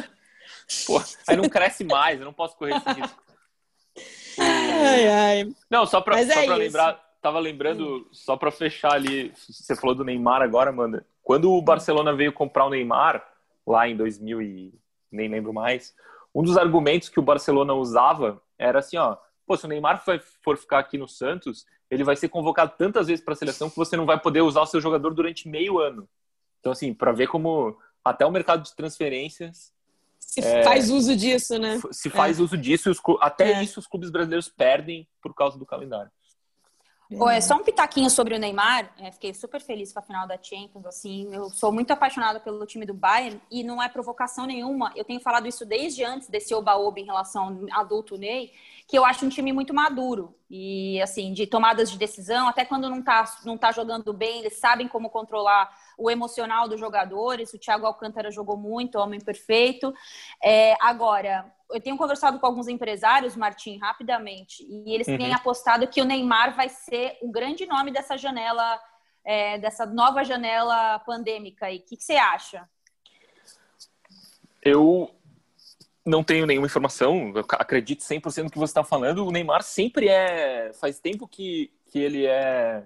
[0.87, 3.23] Pô, aí não cresce mais, eu não posso correr esse risco.
[4.39, 5.55] Ai, ai.
[5.71, 8.07] Não, só para é lembrar, tava lembrando, hum.
[8.13, 11.07] só para fechar ali, você falou do Neymar agora, Amanda.
[11.23, 13.27] Quando o Barcelona veio comprar o Neymar,
[13.67, 14.75] lá em 2000 e
[15.11, 15.95] nem lembro mais,
[16.35, 19.17] um dos argumentos que o Barcelona usava era assim, ó,
[19.47, 20.03] pô, se o Neymar
[20.43, 23.77] for ficar aqui no Santos, ele vai ser convocado tantas vezes para a seleção que
[23.77, 26.09] você não vai poder usar o seu jogador durante meio ano.
[26.61, 29.73] Então, assim, para ver como até o mercado de transferências
[30.19, 31.79] se é, faz uso disso, né?
[31.91, 32.43] Se faz é.
[32.43, 32.91] uso disso,
[33.21, 33.63] até é.
[33.63, 36.11] isso os clubes brasileiros perdem por causa do calendário.
[37.31, 38.93] É só um pitaquinho sobre o Neymar.
[38.99, 40.87] É, fiquei super feliz com a final da Champions.
[40.87, 44.93] Assim, eu sou muito apaixonada pelo time do Bayern e não é provocação nenhuma.
[44.97, 48.53] Eu tenho falado isso desde antes desse oba-oba em relação ao adulto Ney
[48.87, 52.91] que eu acho um time muito maduro e assim de tomadas de decisão até quando
[52.91, 57.59] não tá não tá jogando bem eles sabem como controlar o emocional dos jogadores o
[57.59, 59.95] Thiago Alcântara jogou muito homem perfeito
[60.43, 65.17] é, agora eu tenho conversado com alguns empresários Martim rapidamente e eles uhum.
[65.17, 68.81] têm apostado que o Neymar vai ser o grande nome dessa janela
[69.25, 72.69] é, dessa nova janela pandêmica e o que, que você acha
[74.63, 75.11] eu
[76.05, 79.27] não tenho nenhuma informação, eu acredito 100% no que você está falando.
[79.27, 80.73] O Neymar sempre é.
[80.75, 82.85] Faz tempo que, que ele é.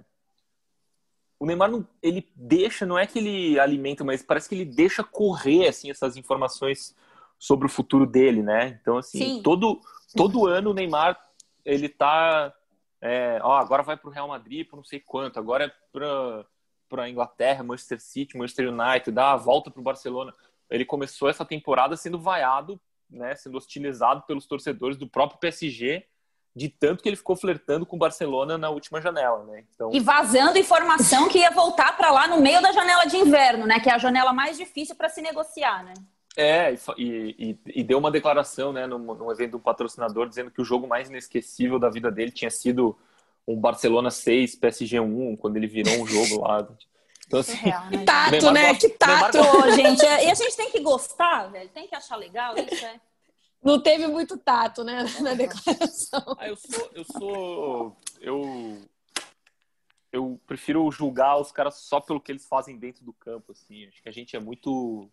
[1.39, 5.05] O Neymar, não, ele deixa, não é que ele alimenta, mas parece que ele deixa
[5.05, 6.95] correr assim, essas informações
[7.39, 8.79] sobre o futuro dele, né?
[8.81, 9.81] Então, assim, todo,
[10.15, 11.19] todo ano o Neymar,
[11.65, 12.53] ele tá.
[13.01, 16.45] É, ó, agora vai para o Real Madrid por não sei quanto, agora é para
[16.89, 20.33] para Inglaterra, Manchester City, Manchester United, dá a volta para o Barcelona.
[20.71, 22.81] Ele começou essa temporada sendo vaiado
[23.11, 26.05] né, sendo hostilizado pelos torcedores do próprio PSG,
[26.55, 29.65] de tanto que ele ficou flertando com o Barcelona na última janela, né?
[29.75, 29.91] Então...
[29.93, 33.79] E vazando informação que ia voltar para lá no meio da janela de inverno, né?
[33.79, 35.93] Que é a janela mais difícil para se negociar, né?
[36.37, 40.61] É, e, e, e, deu uma declaração, né, num, num evento do patrocinador, dizendo que
[40.61, 42.97] o jogo mais inesquecível da vida dele tinha sido
[43.49, 46.69] um Barcelona 6, PSG 1, quando ele virou um jogo lá.
[47.27, 47.91] Então, assim, Real, né?
[47.91, 48.75] que tato, né?
[48.75, 49.39] Que tato.
[49.39, 49.73] Neymar...
[49.73, 51.71] gente, é, e a gente tem que gostar, velho.
[51.71, 53.01] Tem que achar legal isso, é.
[53.63, 56.37] Não teve muito tato, né, na declaração.
[56.39, 58.81] Ah, eu sou, eu sou, eu,
[60.13, 63.87] eu prefiro julgar os caras só pelo que eles fazem dentro do campo, assim.
[63.87, 65.11] Acho que a gente é muito,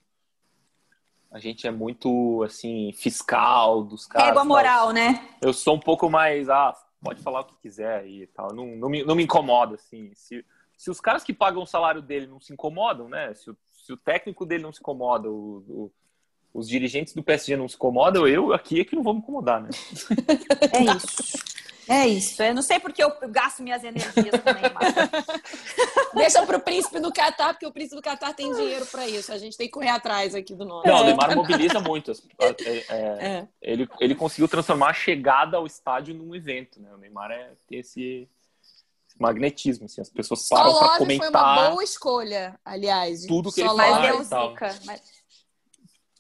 [1.34, 4.30] a gente é muito, assim, fiscal dos caras.
[4.30, 5.28] Égua moral, né?
[5.42, 8.54] Eu sou um pouco mais, ah, pode falar o que quiser e tal.
[8.54, 10.12] Não, não, me, não me incomoda, assim.
[10.14, 10.46] Se,
[10.78, 13.34] se os caras que pagam o salário dele não se incomodam, né?
[13.34, 15.92] Se o, se o técnico dele não se incomoda, o, o
[16.54, 19.60] os dirigentes do PSG não se incomodam, eu aqui é que não vou me incomodar,
[19.60, 19.70] né?
[20.72, 21.44] É isso.
[21.88, 22.42] É isso.
[22.42, 25.10] Eu não sei porque eu gasto minhas energias com o Neymar.
[26.16, 29.32] Deixa pro príncipe do Catar, porque o príncipe do Catar tem dinheiro para isso.
[29.32, 30.88] A gente tem que correr atrás aqui do nosso.
[30.88, 32.12] Não, o Neymar mobiliza muito.
[32.40, 33.48] É, é, é.
[33.62, 36.94] Ele, ele conseguiu transformar a chegada ao estádio num evento, né?
[36.94, 38.30] O Neymar é, tem esse,
[39.20, 41.32] magnetismo, assim, as pessoas param para comentar.
[41.32, 43.26] Foi uma boa escolha, aliás.
[43.26, 44.86] Tudo que ele faz.
[44.86, 45.02] Mas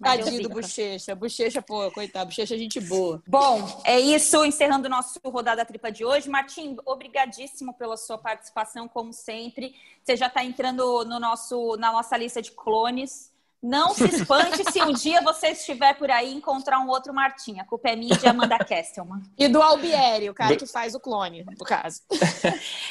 [0.01, 1.15] Tadinho do Bochecha.
[1.15, 2.27] Bochecha, pô, coitado.
[2.27, 3.21] Bochecha é gente boa.
[3.27, 4.43] Bom, é isso.
[4.43, 6.29] Encerrando o nosso Rodada Tripla de hoje.
[6.29, 9.75] Martim, obrigadíssimo pela sua participação, como sempre.
[10.03, 13.31] Você já está entrando no nosso, na nossa lista de clones.
[13.61, 17.59] Não se espante se um dia você estiver por aí e encontrar um outro Martim.
[17.59, 19.21] A culpa é minha de Amanda Kesselman.
[19.37, 22.01] E do Albieri, o cara que faz o clone, no caso.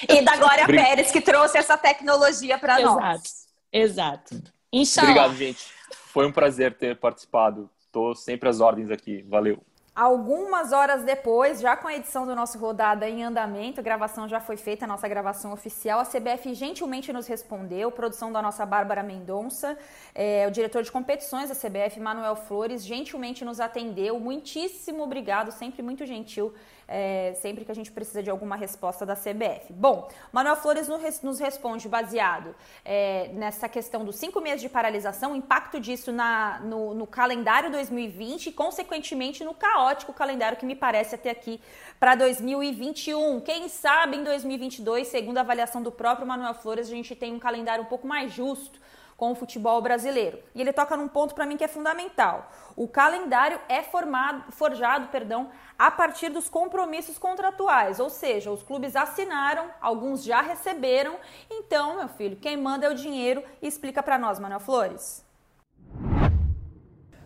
[0.08, 3.46] e da Glória Pérez, que trouxe essa tecnologia para nós.
[3.70, 4.42] Exato.
[4.72, 5.08] Exato.
[5.10, 5.81] Obrigado, gente.
[5.94, 7.70] Foi um prazer ter participado.
[7.80, 9.22] Estou sempre às ordens aqui.
[9.22, 9.62] Valeu.
[9.94, 14.40] Algumas horas depois, já com a edição do nosso Rodada em andamento, a gravação já
[14.40, 16.00] foi feita, a nossa gravação oficial.
[16.00, 19.76] A CBF gentilmente nos respondeu, produção da nossa Bárbara Mendonça,
[20.14, 24.18] é, o diretor de competições da CBF, Manuel Flores, gentilmente nos atendeu.
[24.18, 26.54] Muitíssimo obrigado, sempre muito gentil
[26.86, 29.72] é, sempre que a gente precisa de alguma resposta da CBF.
[29.72, 30.88] Bom, Manuel Flores
[31.22, 32.54] nos responde baseado
[32.84, 37.70] é, nessa questão dos cinco meses de paralisação, o impacto disso na, no, no calendário
[37.70, 41.60] 2020 e, consequentemente, no caótico calendário que me parece até aqui
[41.98, 43.40] para 2021.
[43.40, 47.38] Quem sabe em 2022, segundo a avaliação do próprio Manuel Flores, a gente tem um
[47.38, 48.80] calendário um pouco mais justo
[49.16, 50.38] com o futebol brasileiro.
[50.54, 52.50] E ele toca num ponto para mim que é fundamental.
[52.74, 58.96] O calendário é formado, forjado, perdão, a partir dos compromissos contratuais, ou seja, os clubes
[58.96, 61.16] assinaram, alguns já receberam.
[61.50, 63.42] Então, meu filho, quem manda é o dinheiro.
[63.60, 65.24] Explica para nós, Manuel Flores.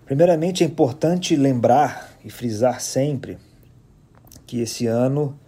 [0.05, 3.39] Primeiramente, é importante lembrar e frisar sempre
[4.47, 5.39] que esse ano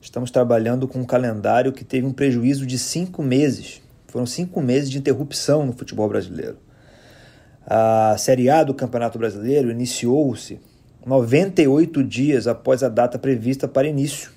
[0.00, 3.80] estamos trabalhando com um calendário que teve um prejuízo de cinco meses
[4.16, 6.56] foram cinco meses de interrupção no futebol brasileiro.
[7.66, 10.58] A Série A do Campeonato Brasileiro iniciou-se
[11.04, 14.30] 98 dias após a data prevista para início.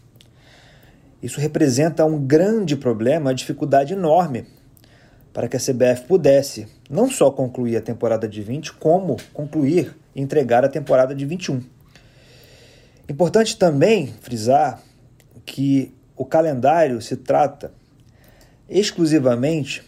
[1.23, 4.47] Isso representa um grande problema, uma dificuldade enorme
[5.31, 10.21] para que a CBF pudesse não só concluir a temporada de 20, como concluir e
[10.21, 11.63] entregar a temporada de 21.
[13.07, 14.81] Importante também frisar
[15.45, 17.78] que o calendário se trata
[18.69, 19.83] exclusivamente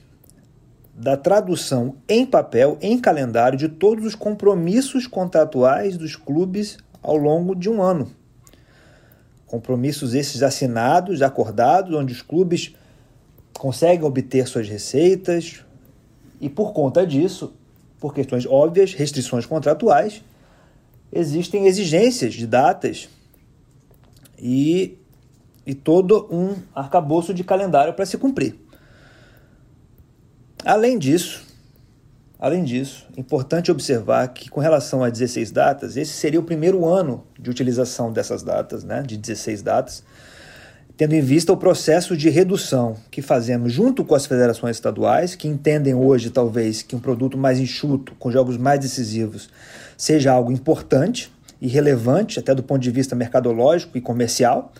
[0.94, 7.56] da tradução em papel, em calendário, de todos os compromissos contratuais dos clubes ao longo
[7.56, 8.12] de um ano.
[9.48, 12.76] Compromissos esses assinados, acordados, onde os clubes
[13.58, 15.64] conseguem obter suas receitas
[16.40, 17.54] e, por conta disso,
[18.00, 20.24] por questões óbvias, restrições contratuais,
[21.12, 23.10] existem exigências de datas
[24.40, 24.98] e,
[25.66, 28.61] e todo um arcabouço de calendário para se cumprir.
[30.72, 31.42] Além disso,
[32.40, 37.26] além disso, importante observar que com relação a 16 datas, esse seria o primeiro ano
[37.38, 40.02] de utilização dessas datas, né, de 16 datas,
[40.96, 45.46] tendo em vista o processo de redução que fazemos junto com as federações estaduais, que
[45.46, 49.50] entendem hoje talvez que um produto mais enxuto, com jogos mais decisivos,
[49.98, 54.72] seja algo importante e relevante até do ponto de vista mercadológico e comercial.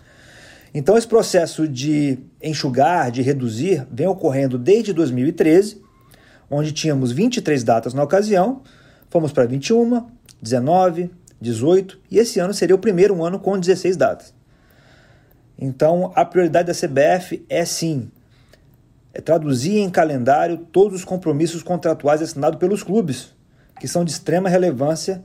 [0.74, 5.81] Então, esse processo de enxugar, de reduzir, vem ocorrendo desde 2013,
[6.52, 8.62] onde tínhamos 23 datas na ocasião,
[9.08, 10.06] fomos para 21,
[10.40, 14.34] 19, 18 e esse ano seria o primeiro ano com 16 datas.
[15.58, 18.10] Então, a prioridade da CBF é sim
[19.14, 23.34] é traduzir em calendário todos os compromissos contratuais assinados pelos clubes,
[23.78, 25.22] que são de extrema relevância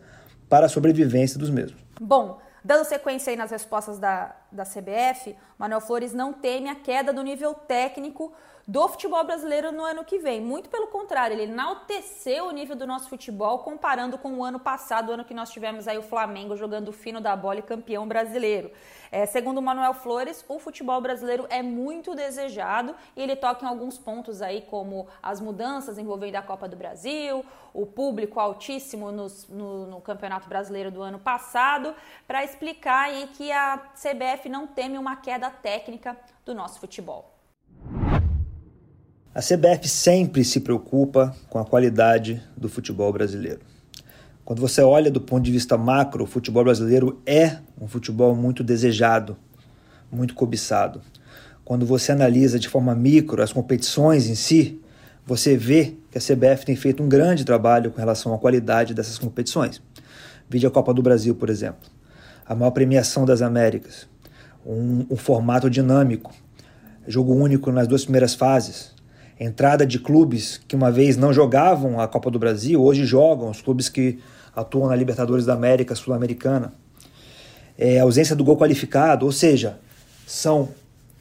[0.50, 1.82] para a sobrevivência dos mesmos.
[2.00, 7.14] Bom, dando sequência aí nas respostas da, da CBF, Manuel Flores não teme a queda
[7.14, 8.34] do nível técnico
[8.68, 10.42] do futebol brasileiro no ano que vem.
[10.42, 15.08] Muito pelo contrário, ele enalteceu o nível do nosso futebol comparando com o ano passado,
[15.08, 18.70] o ano que nós tivemos aí o Flamengo jogando fino da bola e campeão brasileiro.
[19.10, 23.98] É, segundo Manuel Flores, o futebol brasileiro é muito desejado e ele toca em alguns
[23.98, 29.28] pontos aí, como as mudanças envolvendo a Copa do Brasil, o público altíssimo no,
[29.86, 31.96] no Campeonato Brasileiro do ano passado,
[32.28, 37.37] para explicar aí que a CBF não teme uma queda técnica do nosso futebol.
[39.38, 43.60] A CBF sempre se preocupa com a qualidade do futebol brasileiro.
[44.44, 48.64] Quando você olha do ponto de vista macro, o futebol brasileiro é um futebol muito
[48.64, 49.38] desejado,
[50.12, 51.04] muito cobiçado.
[51.64, 54.82] Quando você analisa de forma micro as competições em si,
[55.24, 59.20] você vê que a CBF tem feito um grande trabalho com relação à qualidade dessas
[59.20, 59.80] competições.
[60.50, 61.88] Vídeo a Copa do Brasil, por exemplo.
[62.44, 64.08] A maior premiação das Américas.
[64.66, 66.34] Um, um formato dinâmico.
[67.08, 68.97] Jogo único nas duas primeiras fases
[69.40, 73.62] entrada de clubes que uma vez não jogavam a Copa do Brasil, hoje jogam, os
[73.62, 74.20] clubes que
[74.56, 76.74] atuam na Libertadores da América Sul-Americana.
[77.78, 79.78] É, ausência do gol qualificado, ou seja,
[80.26, 80.70] são,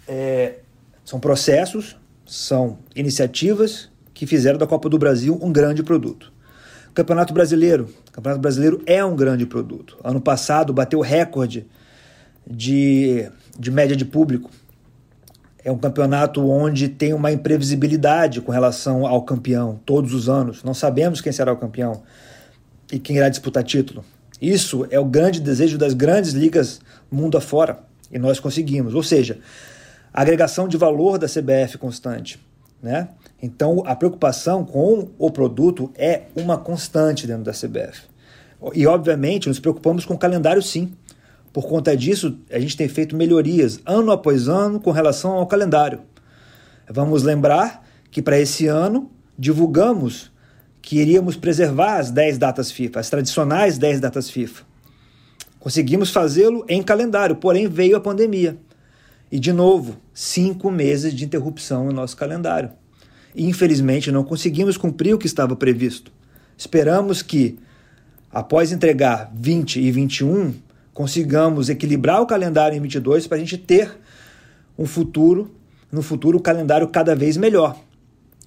[0.09, 0.55] é,
[1.05, 6.33] são processos, são iniciativas que fizeram da Copa do Brasil um grande produto.
[6.95, 7.91] Campeonato Brasileiro.
[8.11, 9.99] Campeonato Brasileiro é um grande produto.
[10.03, 11.67] Ano passado bateu recorde
[12.47, 14.51] de, de média de público
[15.67, 20.62] é um campeonato onde tem uma imprevisibilidade com relação ao campeão todos os anos.
[20.62, 22.05] Não sabemos quem será o campeão
[22.93, 24.05] e quem irá disputar título.
[24.41, 27.81] Isso é o grande desejo das grandes ligas mundo afora
[28.12, 28.95] e nós conseguimos.
[28.95, 29.41] Ou seja,
[30.14, 32.39] a agregação de valor da CBF constante.
[32.81, 33.09] Né?
[33.43, 38.03] Então, a preocupação com o produto é uma constante dentro da CBF.
[38.73, 40.93] E, obviamente, nos preocupamos com o calendário, sim.
[41.57, 46.00] Por conta disso, a gente tem feito melhorias ano após ano com relação ao calendário.
[46.86, 50.30] Vamos lembrar que para esse ano divulgamos
[50.82, 54.64] que iríamos preservar as 10 datas FIFA, as tradicionais 10 datas FIFA.
[55.59, 58.59] Conseguimos fazê-lo em calendário, porém veio a pandemia.
[59.32, 62.68] E, de novo, cinco meses de interrupção no nosso calendário.
[63.34, 66.12] E, infelizmente, não conseguimos cumprir o que estava previsto.
[66.54, 67.59] Esperamos que,
[68.30, 70.66] após entregar 20 e 21,
[70.97, 73.99] consigamos equilibrar o calendário em 22 para a gente ter
[74.78, 75.55] um futuro,
[75.92, 77.78] no futuro, o um calendário cada vez melhor.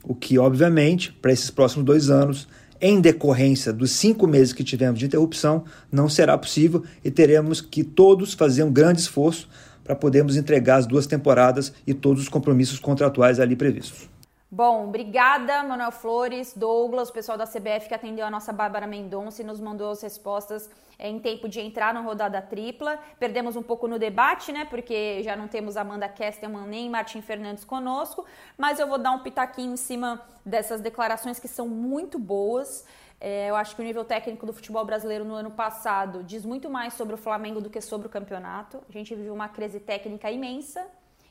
[0.04, 2.48] O que, obviamente, para esses próximos dois anos,
[2.82, 7.84] em decorrência dos cinco meses que tivemos de interrupção, não será possível e teremos que
[7.84, 9.48] todos fazer um grande esforço
[9.84, 14.10] para podermos entregar as duas temporadas e todos os compromissos contratuais ali previstos.
[14.52, 19.44] Bom, obrigada, Manuel Flores, Douglas, o pessoal da CBF que atendeu a nossa Bárbara Mendonça
[19.44, 22.98] e nos mandou as respostas é, em tempo de entrar na rodada tripla.
[23.20, 24.66] Perdemos um pouco no debate, né?
[24.66, 28.26] Porque já não temos Amanda Kesterman nem Martim Fernandes conosco,
[28.58, 32.84] mas eu vou dar um pitaquinho em cima dessas declarações que são muito boas.
[33.22, 36.72] É, eu acho que o nível técnico do futebol brasileiro no ano passado diz muito
[36.72, 38.82] mais sobre o Flamengo do que sobre o campeonato.
[38.90, 40.84] A gente viu uma crise técnica imensa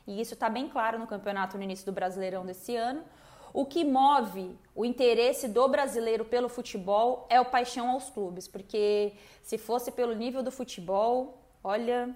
[0.09, 3.03] e isso está bem claro no campeonato no início do Brasileirão desse ano.
[3.53, 9.13] O que move o interesse do brasileiro pelo futebol é o paixão aos clubes, porque
[9.43, 12.09] se fosse pelo nível do futebol, olha,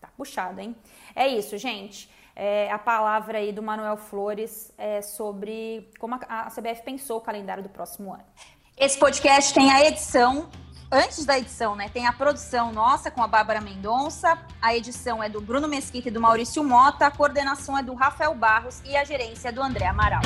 [0.00, 0.76] tá puxado, hein?
[1.14, 2.08] É isso, gente.
[2.36, 7.20] É, a palavra aí do Manuel Flores é sobre como a, a CBF pensou o
[7.20, 8.24] calendário do próximo ano.
[8.76, 10.48] Esse podcast tem a edição
[10.94, 15.28] antes da edição, né, tem a produção nossa com a Bárbara Mendonça, a edição é
[15.28, 19.02] do Bruno Mesquita e do Maurício Mota, a coordenação é do Rafael Barros e a
[19.02, 20.22] gerência é do André Amaral.